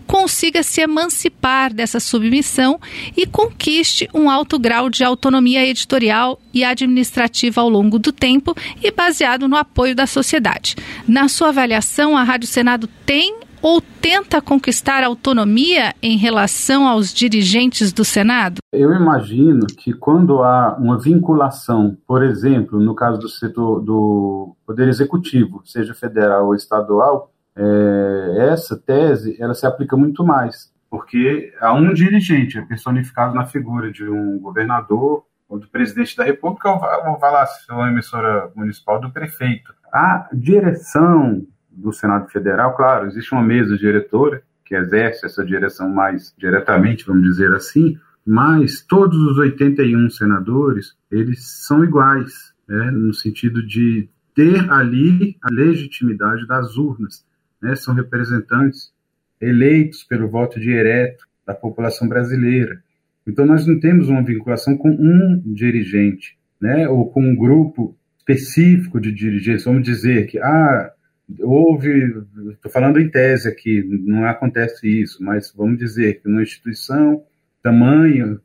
consiga 0.07 0.63
se 0.63 0.81
emancipar 0.81 1.73
dessa 1.73 1.99
submissão 1.99 2.79
e 3.15 3.25
conquiste 3.25 4.09
um 4.13 4.29
alto 4.29 4.57
grau 4.57 4.89
de 4.89 5.03
autonomia 5.03 5.67
editorial 5.67 6.39
e 6.53 6.63
administrativa 6.63 7.61
ao 7.61 7.69
longo 7.69 7.99
do 7.99 8.11
tempo 8.11 8.55
e 8.81 8.91
baseado 8.91 9.47
no 9.47 9.55
apoio 9.55 9.95
da 9.95 10.07
sociedade. 10.07 10.75
Na 11.07 11.27
sua 11.27 11.49
avaliação, 11.49 12.17
a 12.17 12.23
Rádio 12.23 12.47
Senado 12.47 12.87
tem 13.05 13.35
ou 13.61 13.81
tenta 14.01 14.41
conquistar 14.41 15.03
autonomia 15.03 15.93
em 16.01 16.17
relação 16.17 16.87
aos 16.87 17.13
dirigentes 17.13 17.93
do 17.93 18.03
Senado? 18.03 18.57
Eu 18.73 18.93
imagino 18.93 19.67
que 19.67 19.93
quando 19.93 20.41
há 20.41 20.75
uma 20.79 20.97
vinculação, 20.97 21.95
por 22.07 22.23
exemplo, 22.23 22.79
no 22.79 22.95
caso 22.95 23.19
do 23.19 23.29
setor 23.29 23.79
do 23.81 24.55
Poder 24.65 24.87
Executivo, 24.87 25.61
seja 25.63 25.93
federal 25.93 26.47
ou 26.47 26.55
estadual, 26.55 27.30
é, 27.55 28.47
essa 28.51 28.77
tese 28.77 29.35
ela 29.41 29.53
se 29.53 29.65
aplica 29.65 29.97
muito 29.97 30.25
mais 30.25 30.71
porque 30.91 31.53
há 31.61 31.73
um 31.73 31.93
dirigente 31.93 32.57
é 32.57 32.61
personificado 32.61 33.33
na 33.33 33.45
figura 33.45 33.89
de 33.89 34.03
um 34.03 34.37
governador 34.37 35.25
ou 35.47 35.57
do 35.57 35.67
presidente 35.69 36.17
da 36.17 36.25
República, 36.25 36.69
ou 36.69 37.17
vai 37.17 37.31
lá, 37.31 37.45
se 37.45 37.71
uma 37.71 37.89
emissora 37.89 38.51
municipal, 38.53 38.99
do 38.99 39.09
prefeito. 39.09 39.73
A 39.91 40.29
direção 40.33 41.45
do 41.69 41.93
Senado 41.93 42.29
Federal, 42.29 42.75
claro, 42.75 43.07
existe 43.07 43.31
uma 43.31 43.41
mesa 43.41 43.77
diretora 43.77 44.43
que 44.65 44.75
exerce 44.75 45.25
essa 45.25 45.45
direção 45.45 45.89
mais 45.89 46.33
diretamente, 46.37 47.05
vamos 47.05 47.23
dizer 47.23 47.53
assim, 47.53 47.97
mas 48.25 48.81
todos 48.81 49.17
os 49.17 49.37
81 49.37 50.09
senadores, 50.09 50.97
eles 51.09 51.65
são 51.65 51.83
iguais, 51.83 52.53
né, 52.67 52.91
no 52.91 53.13
sentido 53.13 53.65
de 53.65 54.09
ter 54.35 54.69
ali 54.71 55.37
a 55.41 55.49
legitimidade 55.51 56.45
das 56.47 56.77
urnas, 56.77 57.25
né, 57.61 57.75
são 57.75 57.93
representantes 57.93 58.91
eleitos 59.39 60.03
pelo 60.03 60.29
voto 60.29 60.59
direto 60.59 61.25
da 61.45 61.53
população 61.53 62.07
brasileira. 62.07 62.81
Então, 63.27 63.45
nós 63.45 63.65
não 63.67 63.79
temos 63.79 64.09
uma 64.09 64.23
vinculação 64.23 64.77
com 64.77 64.89
um 64.89 65.41
dirigente, 65.53 66.37
né, 66.59 66.87
ou 66.87 67.09
com 67.09 67.21
um 67.21 67.35
grupo 67.35 67.95
específico 68.17 68.99
de 68.99 69.11
dirigentes. 69.11 69.65
Vamos 69.65 69.83
dizer 69.83 70.27
que, 70.27 70.39
ah, 70.39 70.91
houve, 71.39 72.13
estou 72.51 72.71
falando 72.71 72.99
em 72.99 73.09
tese 73.09 73.47
aqui, 73.47 73.83
não 74.05 74.25
acontece 74.25 74.87
isso, 74.87 75.23
mas 75.23 75.53
vamos 75.55 75.77
dizer 75.77 76.21
que 76.21 76.27
numa 76.27 76.43
instituição 76.43 77.23
tamanho, 77.61 78.39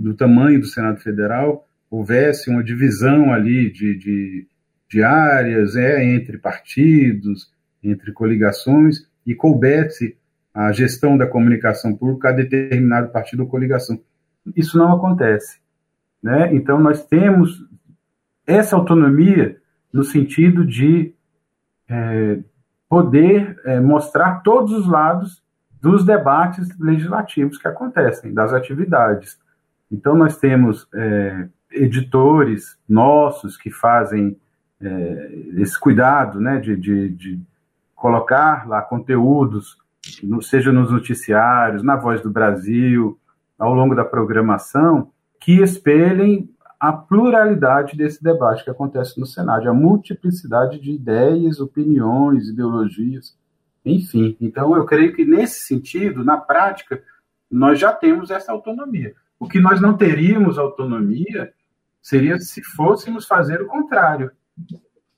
do 0.00 0.14
tamanho 0.14 0.60
do 0.60 0.66
Senado 0.66 1.00
Federal, 1.00 1.66
houvesse 1.90 2.48
uma 2.48 2.64
divisão 2.64 3.32
ali 3.32 3.70
de, 3.70 3.96
de, 3.96 4.46
de 4.88 5.02
áreas 5.02 5.76
é, 5.76 6.04
entre 6.04 6.38
partidos, 6.38 7.52
entre 7.82 8.12
coligações, 8.12 9.06
e 9.26 9.34
coubesse 9.34 10.16
a 10.54 10.72
gestão 10.72 11.16
da 11.16 11.26
comunicação 11.26 11.94
pública 11.94 12.28
a 12.28 12.32
determinado 12.32 13.10
partido 13.10 13.40
ou 13.40 13.48
coligação. 13.48 14.00
Isso 14.54 14.76
não 14.76 14.92
acontece. 14.92 15.60
Né? 16.22 16.54
Então, 16.54 16.78
nós 16.78 17.04
temos 17.06 17.66
essa 18.46 18.76
autonomia 18.76 19.56
no 19.92 20.04
sentido 20.04 20.64
de 20.64 21.14
é, 21.88 22.38
poder 22.88 23.58
é, 23.64 23.80
mostrar 23.80 24.42
todos 24.42 24.72
os 24.72 24.86
lados 24.86 25.42
dos 25.80 26.04
debates 26.04 26.68
legislativos 26.78 27.58
que 27.58 27.66
acontecem, 27.66 28.32
das 28.32 28.52
atividades. 28.52 29.38
Então, 29.90 30.14
nós 30.14 30.36
temos 30.36 30.88
é, 30.94 31.48
editores 31.70 32.78
nossos 32.88 33.56
que 33.56 33.70
fazem 33.70 34.36
é, 34.80 35.30
esse 35.56 35.78
cuidado 35.78 36.40
né, 36.40 36.58
de, 36.58 36.76
de, 36.76 37.08
de 37.10 37.40
colocar 38.02 38.68
lá 38.68 38.82
conteúdos 38.82 39.78
seja 40.40 40.72
nos 40.72 40.90
noticiários, 40.90 41.84
na 41.84 41.94
Voz 41.94 42.20
do 42.20 42.32
Brasil, 42.32 43.16
ao 43.56 43.72
longo 43.72 43.94
da 43.94 44.04
programação, 44.04 45.12
que 45.40 45.62
espelhem 45.62 46.50
a 46.80 46.92
pluralidade 46.92 47.96
desse 47.96 48.20
debate 48.20 48.64
que 48.64 48.70
acontece 48.70 49.20
no 49.20 49.24
Senado, 49.24 49.70
a 49.70 49.72
multiplicidade 49.72 50.80
de 50.80 50.90
ideias, 50.90 51.60
opiniões, 51.60 52.48
ideologias, 52.48 53.38
enfim. 53.84 54.36
Então, 54.40 54.74
eu 54.74 54.84
creio 54.84 55.14
que 55.14 55.24
nesse 55.24 55.60
sentido, 55.60 56.24
na 56.24 56.36
prática, 56.36 57.00
nós 57.48 57.78
já 57.78 57.92
temos 57.92 58.32
essa 58.32 58.50
autonomia. 58.50 59.14
O 59.38 59.46
que 59.46 59.60
nós 59.60 59.80
não 59.80 59.96
teríamos 59.96 60.58
autonomia 60.58 61.52
seria 62.02 62.36
se 62.40 62.64
fôssemos 62.64 63.26
fazer 63.26 63.62
o 63.62 63.68
contrário 63.68 64.32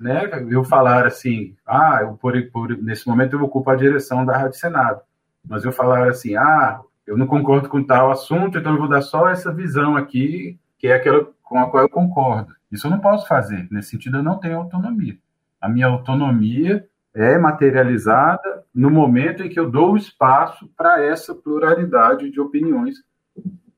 né, 0.05 0.31
eu 0.51 0.63
falar 0.63 1.07
assim, 1.07 1.57
ah, 1.67 2.01
eu, 2.03 2.13
por, 2.19 2.35
por, 2.51 2.77
nesse 2.77 3.09
momento 3.09 3.37
eu 3.37 3.43
ocupo 3.43 3.71
a 3.71 3.75
direção 3.75 4.23
da 4.23 4.37
Rádio 4.37 4.59
Senado, 4.59 5.01
mas 5.49 5.65
eu 5.65 5.73
falar 5.73 6.11
assim, 6.11 6.37
ah, 6.37 6.83
eu 7.07 7.17
não 7.17 7.27
concordo 7.27 7.71
com 7.71 7.83
tal 7.83 8.11
assunto, 8.11 8.59
então 8.59 8.75
eu 8.75 8.79
vou 8.79 8.89
dar 8.89 9.01
só 9.01 9.31
essa 9.31 9.51
visão 9.51 9.97
aqui, 9.97 10.59
que 10.79 10.89
é 10.89 10.97
aquela 10.97 11.27
com 11.43 11.59
a 11.59 11.71
qual 11.71 11.85
eu 11.85 11.89
concordo. 11.89 12.55
Isso 12.71 12.87
eu 12.87 12.91
não 12.91 13.01
posso 13.01 13.27
fazer, 13.27 13.67
nesse 13.71 13.93
sentido 13.93 14.19
eu 14.19 14.23
não 14.23 14.39
tenho 14.39 14.59
autonomia. 14.59 15.17
A 15.59 15.71
minha 15.71 15.87
autonomia 15.87 16.87
é 17.15 17.39
materializada 17.39 18.63
no 18.75 18.91
momento 18.91 19.43
em 19.43 19.49
que 19.49 19.59
eu 19.59 19.71
dou 19.71 19.97
espaço 19.97 20.69
para 20.77 21.03
essa 21.03 21.35
pluralidade 21.35 22.31
de 22.31 22.39
opiniões 22.39 22.97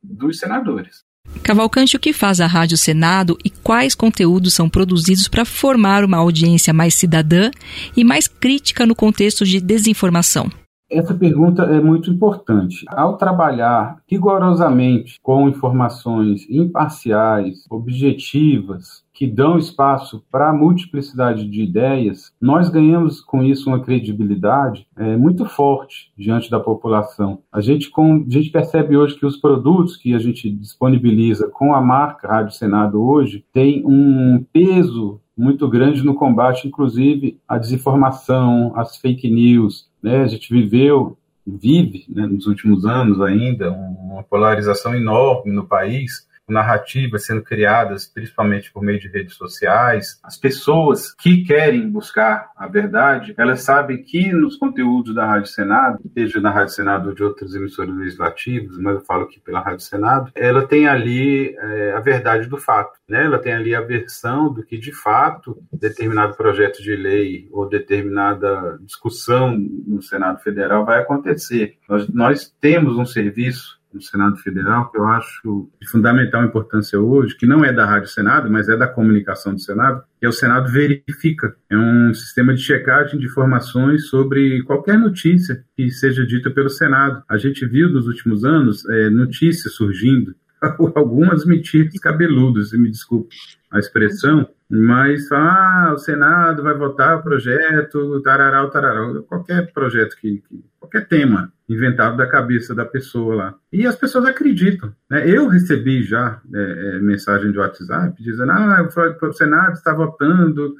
dos 0.02 0.40
senadores. 0.40 1.04
Cavalcante, 1.42 1.96
o 1.96 2.00
que 2.00 2.12
faz 2.12 2.40
a 2.40 2.46
Rádio 2.46 2.76
Senado 2.76 3.38
e 3.44 3.50
quais 3.50 3.94
conteúdos 3.94 4.54
são 4.54 4.68
produzidos 4.68 5.28
para 5.28 5.44
formar 5.44 6.04
uma 6.04 6.16
audiência 6.16 6.72
mais 6.72 6.94
cidadã 6.94 7.50
e 7.96 8.02
mais 8.02 8.26
crítica 8.26 8.84
no 8.84 8.94
contexto 8.94 9.44
de 9.44 9.60
desinformação? 9.60 10.50
Essa 10.88 11.14
pergunta 11.14 11.64
é 11.64 11.81
muito 11.81 12.11
importante. 12.11 12.85
Ao 12.88 13.16
trabalhar 13.16 14.01
rigorosamente 14.09 15.18
com 15.20 15.49
informações 15.49 16.49
imparciais, 16.49 17.64
objetivas, 17.68 19.05
que 19.12 19.27
dão 19.27 19.59
espaço 19.59 20.22
para 20.31 20.51
a 20.51 20.53
multiplicidade 20.53 21.49
de 21.49 21.62
ideias, 21.62 22.33
nós 22.40 22.68
ganhamos 22.68 23.20
com 23.20 23.42
isso 23.42 23.68
uma 23.68 23.81
credibilidade 23.81 24.87
é, 24.94 25.16
muito 25.16 25.46
forte 25.46 26.12
diante 26.16 26.51
da 26.51 26.61
população. 26.61 27.40
A 27.51 27.62
gente, 27.62 27.90
com, 27.90 28.25
a 28.29 28.31
gente 28.31 28.51
percebe 28.51 28.96
hoje 28.96 29.18
que 29.18 29.25
os 29.27 29.38
produtos 29.38 29.96
que 29.96 30.14
a 30.14 30.18
gente 30.18 30.51
disponibiliza 30.51 31.49
com 31.49 31.75
a 31.75 31.81
marca 31.81 32.29
Rádio 32.29 32.55
Senado 32.55 33.03
hoje 33.03 33.44
têm 33.53 33.83
um 33.87 34.44
peso 34.53 35.20
muito 35.37 35.68
grande 35.68 36.03
no 36.03 36.14
combate, 36.14 36.66
inclusive, 36.66 37.38
à 37.46 37.59
desinformação, 37.59 38.72
às 38.75 38.96
fake 38.96 39.31
news. 39.31 39.87
Né? 40.07 40.23
A 40.23 40.27
gente 40.29 40.55
viveu, 40.55 41.19
vive, 41.45 42.05
né, 42.09 42.29
nos 42.29 42.47
últimos 42.47 42.87
anos 42.87 43.21
ainda, 43.21 43.73
uma 43.73 44.23
polarização 44.23 44.95
enorme 44.95 45.51
no 45.51 45.66
país, 45.66 46.29
narrativas 46.48 47.26
sendo 47.26 47.42
criadas, 47.42 48.06
principalmente 48.06 48.72
por 48.72 48.82
meio 48.82 49.00
de 49.00 49.09
redes 49.09 49.35
sociais. 49.35 50.18
As 50.22 50.37
pessoas 50.37 51.12
que 51.14 51.44
querem 51.44 51.90
buscar 51.90 52.50
a 52.56 52.66
verdade, 52.66 53.35
elas 53.37 53.62
sabem 53.62 54.02
que 54.02 54.32
nos 54.32 54.56
conteúdos 54.56 55.14
da 55.14 55.26
Rádio 55.26 55.48
Senado, 55.48 56.00
seja 56.14 56.40
na 56.40 56.50
Rádio 56.50 56.74
Senado 56.74 57.09
ou 57.09 57.14
de 57.14 57.22
outras 57.22 57.54
emissoras 57.54 57.94
legislativas, 57.96 58.78
mas 58.78 58.94
eu 58.94 59.00
falo 59.00 59.24
aqui 59.24 59.40
pela 59.40 59.61
Rádio 59.61 59.85
Senado, 59.85 60.30
ela 60.35 60.66
tem 60.66 60.87
ali 60.87 61.54
é, 61.56 61.92
a 61.92 62.00
verdade 62.00 62.48
do 62.48 62.56
fato. 62.56 62.98
Né? 63.09 63.24
Ela 63.24 63.38
tem 63.38 63.52
ali 63.52 63.74
a 63.74 63.80
versão 63.80 64.52
do 64.52 64.62
que, 64.62 64.76
de 64.76 64.92
fato, 64.92 65.62
determinado 65.72 66.35
projeto 66.37 66.82
de 66.82 66.94
lei 66.94 67.48
ou 67.52 67.68
determinada 67.68 68.78
discussão 68.82 69.56
no 69.59 70.02
Senado 70.02 70.40
Federal 70.40 70.85
vai 70.85 71.00
acontecer. 71.00 71.76
Nós, 71.88 72.09
nós 72.09 72.54
temos 72.61 72.96
um 72.96 73.06
serviço 73.06 73.76
no 73.92 74.01
Senado 74.01 74.37
Federal, 74.37 74.90
que 74.90 74.99
eu 74.99 75.07
acho 75.07 75.68
de 75.81 75.88
fundamental 75.88 76.44
importância 76.44 77.01
hoje, 77.01 77.37
que 77.37 77.46
não 77.46 77.64
é 77.64 77.72
da 77.72 77.87
Rádio 77.87 78.09
Senado, 78.09 78.51
mas 78.51 78.68
é 78.68 78.77
da 78.77 78.87
comunicação 78.87 79.55
do 79.55 79.61
Senado, 79.61 80.03
que 80.18 80.27
é 80.27 80.29
o 80.29 80.33
Senado 80.33 80.70
Verifica. 80.70 81.57
É 81.70 81.77
um 81.77 82.12
sistema 82.12 82.55
de 82.55 82.61
checagem 82.61 83.18
de 83.18 83.27
informações 83.27 84.09
sobre 84.09 84.62
qualquer 84.64 84.99
notícia 84.99 85.64
que 85.77 85.90
seja 85.90 86.27
dita 86.27 86.51
pelo 86.51 86.68
Senado. 86.68 87.22
A 87.29 87.37
gente 87.37 87.66
viu 87.66 87.88
nos 87.88 88.07
últimos 88.07 88.44
anos 88.44 88.88
é, 88.88 89.11
notícias 89.11 89.75
surgindo, 89.75 90.35
algumas 90.94 91.44
mentiras 91.44 91.99
cabeludas, 91.99 92.72
me 92.72 92.90
desculpe 92.90 93.35
a 93.76 93.80
expressão, 93.80 94.48
mas 94.68 95.30
ah, 95.30 95.92
o 95.94 95.98
Senado 95.98 96.62
vai 96.62 96.74
votar 96.74 97.18
o 97.18 97.22
projeto, 97.22 98.20
tarará, 98.22 98.66
tarará, 98.68 99.22
qualquer 99.28 99.72
projeto 99.72 100.16
que, 100.16 100.42
que, 100.48 100.64
qualquer 100.80 101.06
tema 101.06 101.52
inventado 101.68 102.16
da 102.16 102.26
cabeça 102.26 102.74
da 102.74 102.84
pessoa 102.84 103.34
lá. 103.34 103.54
E 103.72 103.86
as 103.86 103.96
pessoas 103.96 104.24
acreditam. 104.24 104.92
Né? 105.10 105.28
Eu 105.28 105.48
recebi 105.48 106.02
já 106.02 106.40
é, 106.54 106.96
é, 106.96 106.98
mensagem 107.00 107.52
de 107.52 107.58
WhatsApp 107.58 108.22
dizendo, 108.22 108.52
ah, 108.52 108.88
o 109.22 109.32
Senado 109.32 109.74
está 109.74 109.92
votando 109.92 110.74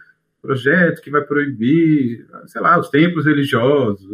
projeto 0.47 1.03
que 1.03 1.11
vai 1.11 1.23
proibir, 1.23 2.27
sei 2.47 2.61
lá, 2.61 2.79
os 2.79 2.89
templos 2.89 3.27
religiosos, 3.27 4.07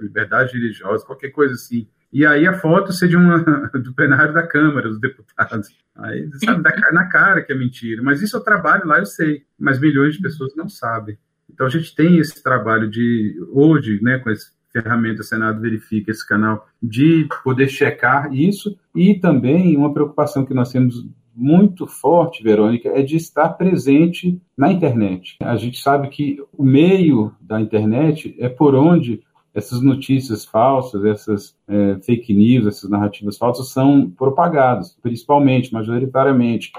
liberdade 0.00 0.52
religiosa, 0.52 1.06
qualquer 1.06 1.30
coisa 1.30 1.54
assim. 1.54 1.88
E 2.12 2.26
aí 2.26 2.46
a 2.46 2.54
foto 2.54 2.92
ser 2.92 3.08
de 3.08 3.16
uma, 3.16 3.38
do 3.72 3.94
plenário 3.94 4.34
da 4.34 4.46
Câmara, 4.46 4.88
dos 4.88 5.00
deputados. 5.00 5.68
Aí, 5.96 6.28
sabe, 6.44 6.62
na 6.92 7.06
cara 7.06 7.42
que 7.42 7.52
é 7.52 7.56
mentira. 7.56 8.02
Mas 8.02 8.20
isso 8.20 8.36
eu 8.36 8.40
trabalho 8.40 8.86
lá, 8.86 8.98
eu 8.98 9.06
sei. 9.06 9.44
Mas 9.58 9.78
milhões 9.78 10.14
de 10.14 10.22
pessoas 10.22 10.54
não 10.56 10.68
sabem. 10.68 11.16
Então 11.52 11.66
a 11.66 11.70
gente 11.70 11.94
tem 11.94 12.18
esse 12.18 12.42
trabalho 12.42 12.88
de, 12.88 13.36
hoje, 13.50 14.00
né, 14.02 14.18
com 14.18 14.30
essa 14.30 14.50
ferramenta 14.72 15.22
Senado 15.22 15.60
Verifica, 15.60 16.10
esse 16.10 16.26
canal, 16.26 16.66
de 16.82 17.28
poder 17.44 17.68
checar 17.68 18.32
isso. 18.32 18.78
E 18.94 19.14
também 19.14 19.76
uma 19.76 19.92
preocupação 19.92 20.44
que 20.44 20.54
nós 20.54 20.70
temos 20.72 21.06
muito 21.34 21.86
forte, 21.86 22.42
Verônica, 22.42 22.88
é 22.88 23.02
de 23.02 23.16
estar 23.16 23.50
presente 23.50 24.40
na 24.56 24.70
internet. 24.70 25.36
A 25.40 25.56
gente 25.56 25.80
sabe 25.80 26.08
que 26.08 26.42
o 26.52 26.64
meio 26.64 27.32
da 27.40 27.60
internet 27.60 28.34
é 28.38 28.48
por 28.48 28.74
onde 28.74 29.22
essas 29.54 29.82
notícias 29.82 30.44
falsas, 30.44 31.04
essas 31.04 31.56
é, 31.68 31.98
fake 32.02 32.32
news, 32.32 32.66
essas 32.66 32.88
narrativas 32.88 33.36
falsas 33.36 33.70
são 33.70 34.10
propagadas, 34.10 34.96
principalmente, 35.02 35.72
majoritariamente. 35.72 36.72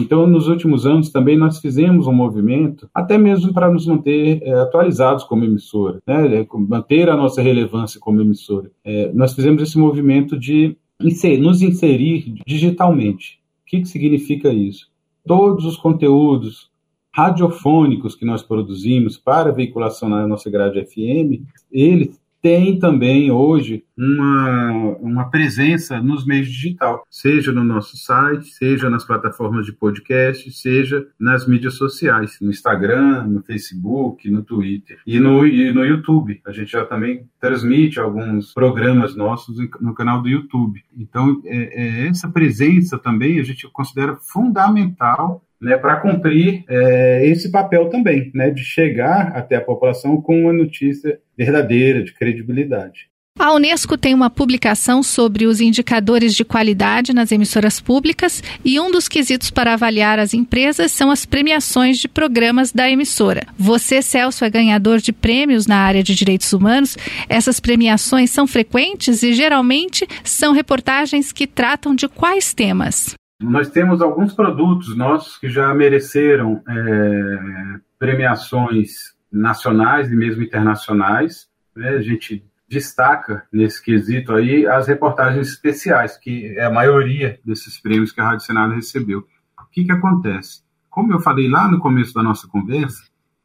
Então, 0.00 0.26
nos 0.26 0.46
últimos 0.46 0.86
anos 0.86 1.10
também 1.10 1.36
nós 1.36 1.58
fizemos 1.58 2.06
um 2.06 2.12
movimento, 2.12 2.88
até 2.94 3.18
mesmo 3.18 3.52
para 3.52 3.70
nos 3.70 3.86
manter 3.86 4.40
é, 4.42 4.52
atualizados 4.60 5.24
como 5.24 5.44
emissora, 5.44 6.00
né? 6.06 6.40
É, 6.40 6.46
manter 6.56 7.08
a 7.08 7.16
nossa 7.16 7.42
relevância 7.42 7.98
como 7.98 8.20
emissora. 8.20 8.70
É, 8.84 9.10
nós 9.12 9.34
fizemos 9.34 9.62
esse 9.62 9.76
movimento 9.76 10.38
de 10.38 10.76
nos 11.00 11.62
inserir 11.62 12.34
digitalmente. 12.46 13.40
O 13.62 13.66
que, 13.66 13.80
que 13.80 13.88
significa 13.88 14.52
isso? 14.52 14.88
Todos 15.26 15.64
os 15.64 15.76
conteúdos 15.76 16.70
radiofônicos 17.18 18.14
que 18.14 18.24
nós 18.24 18.44
produzimos 18.44 19.18
para 19.18 19.50
veiculação 19.50 20.08
na 20.08 20.24
nossa 20.24 20.48
grade 20.48 20.80
FM, 20.86 21.42
eles 21.68 22.16
têm 22.40 22.78
também 22.78 23.28
hoje 23.28 23.82
uma, 23.96 24.96
uma 25.00 25.28
presença 25.28 26.00
nos 26.00 26.24
meios 26.24 26.46
digital, 26.46 27.04
seja 27.10 27.50
no 27.50 27.64
nosso 27.64 27.96
site, 27.96 28.46
seja 28.50 28.88
nas 28.88 29.04
plataformas 29.04 29.66
de 29.66 29.72
podcast, 29.72 30.48
seja 30.52 31.08
nas 31.18 31.44
mídias 31.48 31.74
sociais, 31.74 32.38
no 32.40 32.50
Instagram, 32.50 33.24
no 33.24 33.42
Facebook, 33.42 34.30
no 34.30 34.44
Twitter 34.44 35.00
e 35.04 35.18
no, 35.18 35.44
e 35.44 35.72
no 35.72 35.84
YouTube. 35.84 36.40
A 36.46 36.52
gente 36.52 36.70
já 36.70 36.84
também 36.84 37.24
transmite 37.40 37.98
alguns 37.98 38.54
programas 38.54 39.16
nossos 39.16 39.58
no 39.80 39.92
canal 39.92 40.22
do 40.22 40.28
YouTube. 40.28 40.80
Então, 40.96 41.42
é, 41.44 41.56
é, 41.56 42.06
essa 42.06 42.28
presença 42.28 42.96
também 42.96 43.40
a 43.40 43.42
gente 43.42 43.68
considera 43.72 44.16
fundamental 44.20 45.42
né, 45.60 45.76
para 45.76 45.96
cumprir 45.96 46.64
é, 46.68 47.26
esse 47.26 47.50
papel 47.50 47.88
também, 47.88 48.30
né, 48.34 48.50
de 48.50 48.64
chegar 48.64 49.32
até 49.34 49.56
a 49.56 49.60
população 49.60 50.20
com 50.20 50.42
uma 50.42 50.52
notícia 50.52 51.18
verdadeira, 51.36 52.02
de 52.02 52.12
credibilidade. 52.12 53.08
A 53.38 53.52
Unesco 53.52 53.96
tem 53.96 54.14
uma 54.14 54.28
publicação 54.28 55.00
sobre 55.00 55.46
os 55.46 55.60
indicadores 55.60 56.34
de 56.34 56.44
qualidade 56.44 57.14
nas 57.14 57.30
emissoras 57.30 57.80
públicas 57.80 58.42
e 58.64 58.80
um 58.80 58.90
dos 58.90 59.06
quesitos 59.06 59.48
para 59.48 59.74
avaliar 59.74 60.18
as 60.18 60.34
empresas 60.34 60.90
são 60.90 61.08
as 61.08 61.24
premiações 61.24 61.98
de 61.98 62.08
programas 62.08 62.72
da 62.72 62.90
emissora. 62.90 63.46
Você, 63.56 64.02
Celso, 64.02 64.44
é 64.44 64.50
ganhador 64.50 64.98
de 64.98 65.12
prêmios 65.12 65.68
na 65.68 65.76
área 65.76 66.02
de 66.02 66.16
direitos 66.16 66.52
humanos. 66.52 66.98
Essas 67.28 67.60
premiações 67.60 68.30
são 68.30 68.44
frequentes 68.44 69.22
e 69.22 69.32
geralmente 69.32 70.04
são 70.24 70.52
reportagens 70.52 71.30
que 71.30 71.46
tratam 71.46 71.94
de 71.94 72.08
quais 72.08 72.52
temas? 72.52 73.17
Nós 73.40 73.70
temos 73.70 74.02
alguns 74.02 74.34
produtos 74.34 74.96
nossos 74.96 75.38
que 75.38 75.48
já 75.48 75.72
mereceram 75.72 76.62
é, 76.68 77.80
premiações 77.98 79.14
nacionais 79.30 80.10
e 80.10 80.16
mesmo 80.16 80.42
internacionais. 80.42 81.48
Né? 81.74 81.90
A 81.90 82.02
gente 82.02 82.44
destaca 82.68 83.46
nesse 83.52 83.82
quesito 83.82 84.34
aí 84.34 84.66
as 84.66 84.88
reportagens 84.88 85.48
especiais, 85.48 86.16
que 86.16 86.46
é 86.58 86.64
a 86.64 86.70
maioria 86.70 87.40
desses 87.44 87.80
prêmios 87.80 88.12
que 88.12 88.20
a 88.20 88.24
Rádio 88.24 88.44
Senado 88.44 88.74
recebeu. 88.74 89.20
O 89.60 89.70
que, 89.70 89.84
que 89.84 89.92
acontece? 89.92 90.62
Como 90.90 91.12
eu 91.12 91.20
falei 91.20 91.48
lá 91.48 91.70
no 91.70 91.78
começo 91.78 92.12
da 92.12 92.22
nossa 92.22 92.48
conversa, 92.48 93.04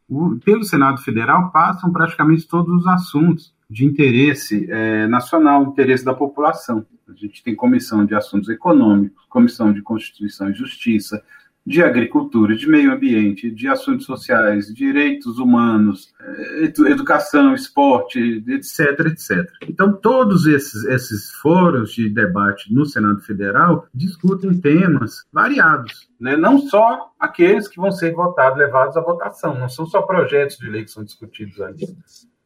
o, 0.10 0.40
pelo 0.44 0.64
Senado 0.64 1.02
Federal 1.02 1.52
passam 1.52 1.92
praticamente 1.92 2.48
todos 2.48 2.74
os 2.82 2.88
assuntos 2.88 3.54
de 3.74 3.84
interesse 3.84 4.68
é, 4.70 5.08
nacional, 5.08 5.64
interesse 5.64 6.06
da 6.06 6.14
população. 6.14 6.86
A 7.10 7.14
gente 7.14 7.44
tem 7.44 7.56
comissão 7.56 8.06
de 8.06 8.14
assuntos 8.14 8.48
econômicos, 8.48 9.26
comissão 9.28 9.74
de 9.74 9.82
Constituição 9.82 10.52
e 10.52 10.54
Justiça, 10.54 11.24
de 11.66 11.82
agricultura, 11.82 12.56
de 12.56 12.68
meio 12.70 12.92
ambiente, 12.92 13.50
de 13.50 13.68
assuntos 13.68 14.06
sociais, 14.06 14.72
direitos 14.72 15.40
humanos, 15.40 16.14
é, 16.22 16.66
educação, 16.66 17.56
esporte, 17.56 18.44
etc, 18.48 19.08
etc. 19.08 19.52
Então, 19.68 19.92
todos 19.92 20.46
esses, 20.46 20.84
esses 20.84 21.32
fóruns 21.42 21.94
de 21.94 22.10
debate 22.10 22.72
no 22.72 22.86
Senado 22.86 23.22
Federal 23.22 23.88
discutem 23.92 24.54
temas 24.60 25.26
variados, 25.34 26.08
né? 26.20 26.38
não 26.38 26.60
só 26.60 27.12
aqueles 27.20 27.68
que 27.68 27.78
vão 27.78 27.92
ser 27.92 28.14
votados, 28.14 28.60
levados 28.60 28.96
à 28.98 29.02
votação, 29.02 29.58
não 29.58 29.70
são 29.70 29.88
só 29.88 30.04
projetos 30.04 30.58
de 30.58 30.70
lei 30.70 30.84
que 30.84 30.92
são 30.92 31.04
discutidos 31.04 31.60
ali. 31.60 31.88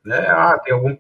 Né? 0.06 0.26
Ah, 0.30 0.58
tem 0.64 0.74
algum 0.74 0.96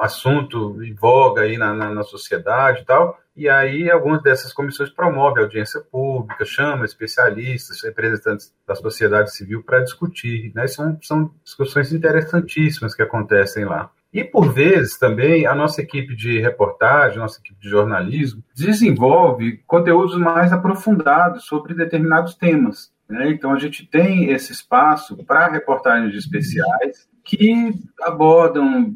assunto 0.00 0.82
em 0.82 0.94
voga 0.94 1.42
aí 1.42 1.56
na, 1.56 1.74
na, 1.74 1.90
na, 1.90 2.02
sociedade 2.02 2.82
e 2.82 2.84
tal, 2.84 3.18
e 3.36 3.48
aí 3.48 3.90
algumas 3.90 4.22
dessas 4.22 4.52
comissões 4.52 4.90
promovem 4.90 5.42
audiência 5.42 5.80
pública, 5.80 6.44
chamam 6.44 6.84
especialistas, 6.84 7.82
representantes 7.82 8.52
da 8.66 8.74
sociedade 8.74 9.34
civil 9.34 9.62
para 9.62 9.80
discutir, 9.80 10.52
né? 10.54 10.66
São, 10.66 10.98
são 11.02 11.30
discussões 11.44 11.92
interessantíssimas 11.92 12.94
que 12.94 13.02
acontecem 13.02 13.64
lá. 13.64 13.90
E, 14.12 14.24
por 14.24 14.52
vezes, 14.52 14.98
também, 14.98 15.46
a 15.46 15.54
nossa 15.54 15.82
equipe 15.82 16.16
de 16.16 16.40
reportagem, 16.40 17.18
nossa 17.18 17.38
equipe 17.40 17.60
de 17.60 17.68
jornalismo, 17.68 18.42
desenvolve 18.54 19.58
conteúdos 19.66 20.16
mais 20.16 20.52
aprofundados 20.52 21.44
sobre 21.44 21.74
determinados 21.74 22.34
temas. 22.34 22.90
Né? 23.08 23.30
Então, 23.30 23.52
a 23.52 23.58
gente 23.58 23.86
tem 23.86 24.30
esse 24.30 24.52
espaço 24.52 25.16
para 25.24 25.50
reportagens 25.50 26.14
especiais 26.14 27.06
que 27.22 27.74
abordam 28.00 28.94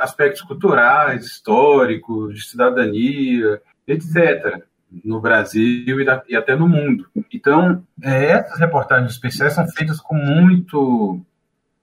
aspectos 0.00 0.42
culturais, 0.42 1.24
históricos, 1.24 2.34
de 2.34 2.44
cidadania, 2.44 3.60
etc., 3.86 4.62
no 5.04 5.20
Brasil 5.20 6.00
e, 6.00 6.04
da, 6.04 6.22
e 6.28 6.34
até 6.34 6.56
no 6.56 6.68
mundo. 6.68 7.06
Então, 7.32 7.86
é, 8.02 8.32
essas 8.32 8.58
reportagens 8.58 9.12
especiais 9.12 9.52
são 9.52 9.68
feitas 9.68 10.00
com 10.00 10.16
muito 10.16 11.20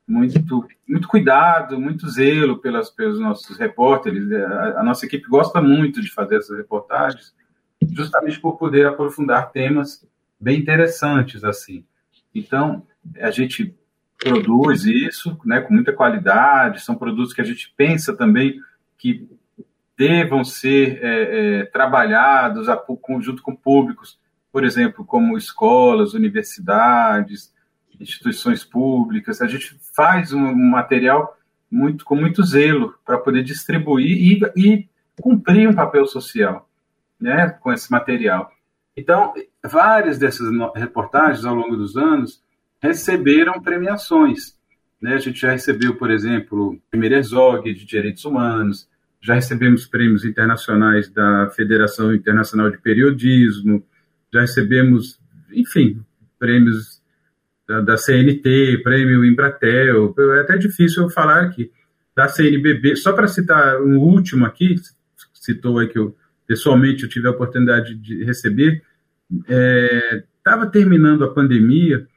muito, 0.07 0.65
muito 0.87 1.07
cuidado, 1.07 1.79
muito 1.79 2.09
zelo 2.09 2.59
pelas, 2.59 2.89
pelos 2.89 3.19
nossos 3.19 3.57
repórteres. 3.57 4.31
A, 4.31 4.79
a, 4.79 4.83
nossa 4.83 5.05
equipe 5.05 5.27
gosta 5.27 5.61
muito 5.61 6.01
de 6.01 6.09
fazer 6.09 6.37
essas 6.37 6.57
reportagens, 6.57 7.35
justamente 7.91 8.39
por 8.39 8.57
poder 8.57 8.87
aprofundar 8.87 9.51
temas 9.51 10.07
bem 10.39 10.59
interessantes 10.59 11.43
assim. 11.43 11.83
Então, 12.33 12.85
a 13.19 13.31
gente 13.31 13.75
produz 14.17 14.85
isso 14.85 15.39
né, 15.45 15.61
com 15.61 15.73
muita 15.73 15.93
qualidade, 15.93 16.81
são 16.81 16.95
produtos 16.95 17.33
que 17.33 17.41
a 17.41 17.45
gente 17.45 17.73
pensa 17.77 18.15
também 18.15 18.59
que 18.97 19.27
devam 19.97 20.43
ser 20.43 20.99
é, 21.01 21.59
é, 21.59 21.65
trabalhados 21.65 22.69
a, 22.69 22.83
junto 23.19 23.41
com 23.41 23.55
públicos, 23.55 24.19
por 24.51 24.63
exemplo, 24.63 25.05
como 25.05 25.37
escolas, 25.37 26.13
universidades, 26.13 27.53
instituições 27.99 28.63
públicas. 28.63 29.41
A 29.41 29.47
gente 29.47 29.77
faz 29.95 30.33
um 30.33 30.53
material 30.53 31.35
muito 31.69 32.05
com 32.05 32.15
muito 32.15 32.43
zelo 32.43 32.95
para 33.05 33.17
poder 33.17 33.43
distribuir 33.43 34.17
e, 34.17 34.39
e, 34.55 34.89
cumprir 35.19 35.67
um 35.67 35.73
papel 35.73 36.05
social 36.05 36.69
né, 37.19 37.49
com 37.49 37.73
esse 37.73 37.91
material. 37.91 38.51
Então, 38.95 39.33
várias 39.63 40.19
dessas 40.19 40.47
reportagens 40.75 41.43
ao 41.43 41.55
longo 41.55 41.75
dos 41.75 41.97
anos 41.97 42.41
receberam 42.81 43.61
premiações. 43.61 44.55
Né? 45.01 45.13
A 45.13 45.19
gente 45.19 45.39
já 45.39 45.51
recebeu, 45.51 45.95
por 45.95 46.11
exemplo, 46.11 46.73
o 46.73 46.81
primeiro 46.89 47.15
Herzog 47.15 47.73
de 47.73 47.85
Direitos 47.85 48.25
Humanos, 48.25 48.87
já 49.21 49.33
recebemos 49.33 49.85
prêmios 49.85 50.23
internacionais 50.23 51.09
da 51.09 51.49
Federação 51.55 52.13
Internacional 52.13 52.69
de 52.69 52.77
Periodismo, 52.77 53.83
já 54.33 54.41
recebemos, 54.41 55.19
enfim, 55.51 56.01
prêmios 56.39 57.01
da, 57.67 57.81
da 57.81 57.97
CNT, 57.97 58.81
prêmio 58.83 59.25
Embratel, 59.25 60.13
é 60.35 60.39
até 60.41 60.57
difícil 60.57 61.03
eu 61.03 61.09
falar 61.09 61.41
aqui, 61.41 61.71
da 62.15 62.27
CNBB, 62.27 62.95
só 62.95 63.13
para 63.13 63.27
citar 63.27 63.81
um 63.81 63.97
último 63.97 64.45
aqui, 64.45 64.75
citou 65.33 65.79
aí 65.79 65.87
que 65.87 65.99
eu 65.99 66.15
pessoalmente 66.47 67.03
eu 67.03 67.09
tive 67.09 67.27
a 67.27 67.31
oportunidade 67.31 67.93
de 67.95 68.23
receber, 68.23 68.81
estava 70.37 70.65
é, 70.65 70.69
terminando 70.69 71.25
a 71.25 71.33
pandemia, 71.33 72.07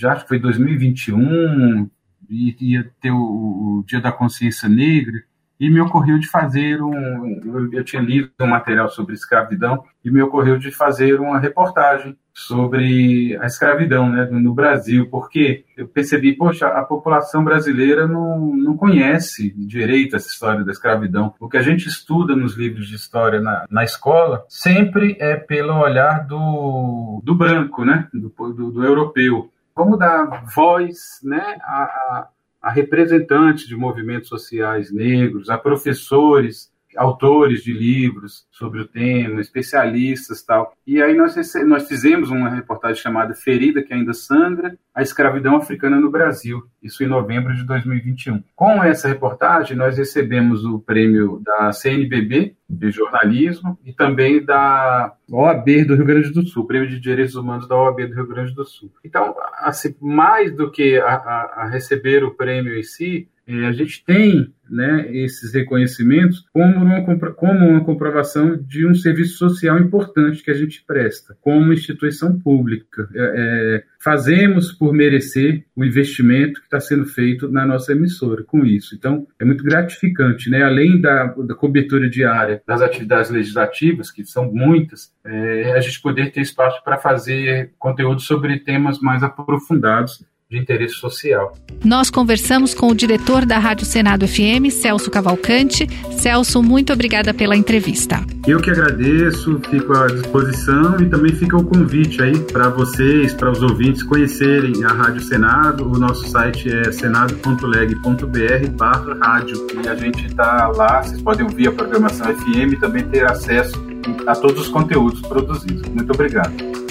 já 0.00 0.12
acho 0.12 0.22
que 0.22 0.28
foi 0.28 0.38
2021, 0.38 1.90
ia 2.30 2.90
ter 3.00 3.10
o, 3.10 3.18
o 3.18 3.84
Dia 3.86 4.00
da 4.00 4.10
Consciência 4.10 4.68
Negra, 4.68 5.22
e 5.60 5.68
me 5.68 5.78
ocorreu 5.78 6.18
de 6.18 6.26
fazer 6.26 6.82
um. 6.82 7.70
Eu 7.70 7.84
tinha 7.84 8.00
lido 8.00 8.30
um 8.40 8.46
material 8.46 8.88
sobre 8.88 9.12
escravidão 9.12 9.84
e 10.02 10.10
me 10.10 10.22
ocorreu 10.22 10.56
de 10.56 10.70
fazer 10.70 11.20
uma 11.20 11.38
reportagem 11.38 12.16
sobre 12.32 13.36
a 13.38 13.44
escravidão 13.44 14.08
né, 14.08 14.26
no 14.30 14.54
Brasil, 14.54 15.10
porque 15.10 15.64
eu 15.76 15.86
percebi, 15.86 16.32
poxa, 16.32 16.66
a 16.68 16.82
população 16.82 17.44
brasileira 17.44 18.06
não, 18.08 18.56
não 18.56 18.74
conhece 18.74 19.52
direito 19.54 20.16
essa 20.16 20.28
história 20.28 20.64
da 20.64 20.72
escravidão. 20.72 21.34
O 21.38 21.48
que 21.48 21.58
a 21.58 21.62
gente 21.62 21.86
estuda 21.86 22.34
nos 22.34 22.56
livros 22.56 22.88
de 22.88 22.94
história 22.94 23.40
na, 23.40 23.66
na 23.68 23.84
escola 23.84 24.46
sempre 24.48 25.18
é 25.20 25.36
pelo 25.36 25.74
olhar 25.74 26.26
do, 26.26 27.20
do 27.22 27.34
branco, 27.34 27.84
né, 27.84 28.08
do, 28.14 28.32
do, 28.54 28.70
do 28.70 28.82
europeu. 28.82 29.50
Como 29.74 29.96
dar 29.96 30.44
voz 30.54 31.20
né, 31.22 31.58
a, 31.62 31.82
a 31.82 32.28
a 32.60 32.70
representantes 32.70 33.66
de 33.66 33.74
movimentos 33.74 34.28
sociais 34.28 34.92
negros, 34.92 35.48
a 35.48 35.56
professores, 35.56 36.70
autores 36.96 37.62
de 37.62 37.72
livros 37.72 38.46
sobre 38.50 38.80
o 38.80 38.86
tema, 38.86 39.40
especialistas 39.40 40.42
tal. 40.42 40.72
E 40.86 41.02
aí 41.02 41.14
nós, 41.14 41.36
nós 41.66 41.86
fizemos 41.86 42.30
uma 42.30 42.50
reportagem 42.50 43.02
chamada 43.02 43.34
Ferida 43.34 43.82
que 43.82 43.94
ainda 43.94 44.12
sangra, 44.12 44.76
a 44.94 45.02
escravidão 45.02 45.56
africana 45.56 46.00
no 46.00 46.10
Brasil, 46.10 46.62
isso 46.82 47.02
em 47.04 47.06
novembro 47.06 47.54
de 47.54 47.64
2021. 47.64 48.42
Com 48.54 48.82
essa 48.82 49.08
reportagem 49.08 49.76
nós 49.76 49.96
recebemos 49.96 50.64
o 50.64 50.78
prêmio 50.78 51.40
da 51.44 51.72
CNBB 51.72 52.54
de 52.68 52.90
jornalismo 52.90 53.78
e 53.84 53.92
também 53.92 54.44
da 54.44 55.14
OAB 55.30 55.84
do 55.86 55.94
Rio 55.94 56.04
Grande 56.04 56.30
do 56.30 56.46
Sul, 56.46 56.66
prêmio 56.66 56.88
de 56.88 57.00
direitos 57.00 57.34
humanos 57.34 57.68
da 57.68 57.76
OAB 57.76 58.06
do 58.06 58.14
Rio 58.14 58.26
Grande 58.26 58.54
do 58.54 58.64
Sul. 58.64 58.92
Então, 59.04 59.34
assim, 59.58 59.94
mais 60.00 60.54
do 60.54 60.70
que 60.70 60.98
a, 60.98 61.14
a, 61.14 61.52
a 61.62 61.68
receber 61.68 62.24
o 62.24 62.34
prêmio 62.34 62.76
em 62.76 62.82
si, 62.82 63.28
é, 63.50 63.66
a 63.66 63.72
gente 63.72 64.04
tem 64.04 64.52
né, 64.70 65.08
esses 65.12 65.52
reconhecimentos 65.52 66.46
como 66.52 66.76
uma, 66.76 67.02
como 67.34 67.68
uma 67.68 67.84
comprovação 67.84 68.56
de 68.56 68.86
um 68.86 68.94
serviço 68.94 69.36
social 69.36 69.78
importante 69.80 70.44
que 70.44 70.50
a 70.50 70.54
gente 70.54 70.84
presta, 70.86 71.36
como 71.40 71.72
instituição 71.72 72.38
pública. 72.38 73.08
É, 73.12 73.18
é, 73.18 73.84
fazemos 73.98 74.70
por 74.70 74.92
merecer 74.92 75.64
o 75.74 75.84
investimento 75.84 76.60
que 76.60 76.66
está 76.66 76.78
sendo 76.78 77.04
feito 77.04 77.50
na 77.50 77.66
nossa 77.66 77.92
emissora 77.92 78.44
com 78.44 78.64
isso. 78.64 78.94
Então, 78.94 79.26
é 79.40 79.44
muito 79.44 79.64
gratificante, 79.64 80.48
né? 80.48 80.62
além 80.62 81.00
da, 81.00 81.24
da 81.24 81.54
cobertura 81.54 82.08
diária 82.08 82.62
das 82.64 82.80
atividades 82.80 83.30
legislativas, 83.30 84.10
que 84.10 84.24
são 84.24 84.52
muitas, 84.52 85.12
é, 85.24 85.72
a 85.72 85.80
gente 85.80 86.00
poder 86.00 86.30
ter 86.30 86.42
espaço 86.42 86.82
para 86.84 86.96
fazer 86.96 87.72
conteúdo 87.78 88.20
sobre 88.20 88.60
temas 88.60 89.00
mais 89.00 89.24
aprofundados 89.24 90.24
de 90.50 90.58
interesse 90.58 90.94
social. 90.94 91.56
Nós 91.84 92.10
conversamos 92.10 92.74
com 92.74 92.88
o 92.88 92.94
diretor 92.94 93.46
da 93.46 93.58
Rádio 93.58 93.86
Senado 93.86 94.26
FM, 94.26 94.68
Celso 94.70 95.08
Cavalcante. 95.10 95.86
Celso, 96.18 96.60
muito 96.60 96.92
obrigada 96.92 97.32
pela 97.32 97.56
entrevista. 97.56 98.20
Eu 98.46 98.60
que 98.60 98.68
agradeço, 98.68 99.60
fico 99.70 99.96
à 99.96 100.08
disposição 100.08 101.00
e 101.00 101.08
também 101.08 101.32
fica 101.32 101.56
o 101.56 101.64
convite 101.64 102.20
aí 102.20 102.36
para 102.52 102.68
vocês, 102.68 103.32
para 103.32 103.52
os 103.52 103.62
ouvintes 103.62 104.02
conhecerem 104.02 104.84
a 104.84 104.88
Rádio 104.88 105.22
Senado. 105.22 105.86
O 105.86 105.96
nosso 105.98 106.26
site 106.28 106.68
é 106.68 106.90
senado.leg.br 106.90 108.68
barra 108.76 109.16
rádio 109.22 109.66
e 109.84 109.88
a 109.88 109.94
gente 109.94 110.26
está 110.26 110.66
lá, 110.68 111.02
vocês 111.02 111.22
podem 111.22 111.44
ouvir 111.44 111.68
a 111.68 111.72
programação 111.72 112.26
FM 112.34 112.72
e 112.72 112.76
também 112.76 113.04
ter 113.04 113.24
acesso 113.24 113.80
a 114.26 114.34
todos 114.34 114.62
os 114.62 114.68
conteúdos 114.68 115.20
produzidos. 115.20 115.88
Muito 115.88 116.12
obrigado. 116.12 116.89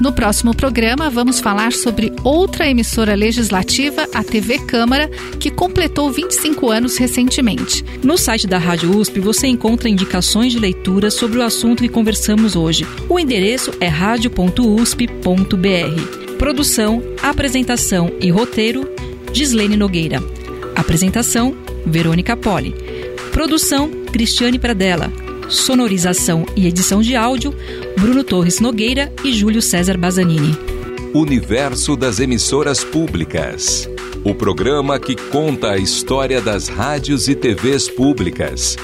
No 0.00 0.12
próximo 0.12 0.54
programa, 0.54 1.08
vamos 1.08 1.40
falar 1.40 1.72
sobre 1.72 2.12
outra 2.24 2.68
emissora 2.68 3.14
legislativa, 3.14 4.08
a 4.12 4.24
TV 4.24 4.58
Câmara, 4.58 5.08
que 5.38 5.50
completou 5.50 6.10
25 6.10 6.70
anos 6.70 6.96
recentemente. 6.96 7.84
No 8.02 8.18
site 8.18 8.46
da 8.46 8.58
Rádio 8.58 8.96
USP 8.96 9.20
você 9.20 9.46
encontra 9.46 9.88
indicações 9.88 10.52
de 10.52 10.58
leitura 10.58 11.10
sobre 11.10 11.38
o 11.38 11.42
assunto 11.42 11.82
que 11.82 11.88
conversamos 11.88 12.56
hoje. 12.56 12.86
O 13.08 13.18
endereço 13.18 13.72
é 13.80 13.86
radio.usp.br. 13.86 15.14
Produção, 16.38 17.02
apresentação 17.22 18.12
e 18.20 18.30
roteiro: 18.30 18.90
Gislene 19.32 19.76
Nogueira. 19.76 20.22
Apresentação: 20.74 21.56
Verônica 21.86 22.36
Poli. 22.36 22.74
Produção: 23.30 23.90
Cristiane 24.12 24.58
Pradella. 24.58 25.23
Sonorização 25.48 26.46
e 26.56 26.66
edição 26.66 27.00
de 27.00 27.16
áudio: 27.16 27.54
Bruno 27.98 28.24
Torres 28.24 28.60
Nogueira 28.60 29.12
e 29.22 29.32
Júlio 29.32 29.62
César 29.62 29.96
Bazanini. 29.96 30.56
Universo 31.14 31.96
das 31.96 32.18
emissoras 32.18 32.82
públicas. 32.82 33.88
O 34.24 34.34
programa 34.34 34.98
que 34.98 35.14
conta 35.14 35.72
a 35.72 35.78
história 35.78 36.40
das 36.40 36.68
rádios 36.68 37.28
e 37.28 37.34
TVs 37.34 37.88
públicas 37.90 38.76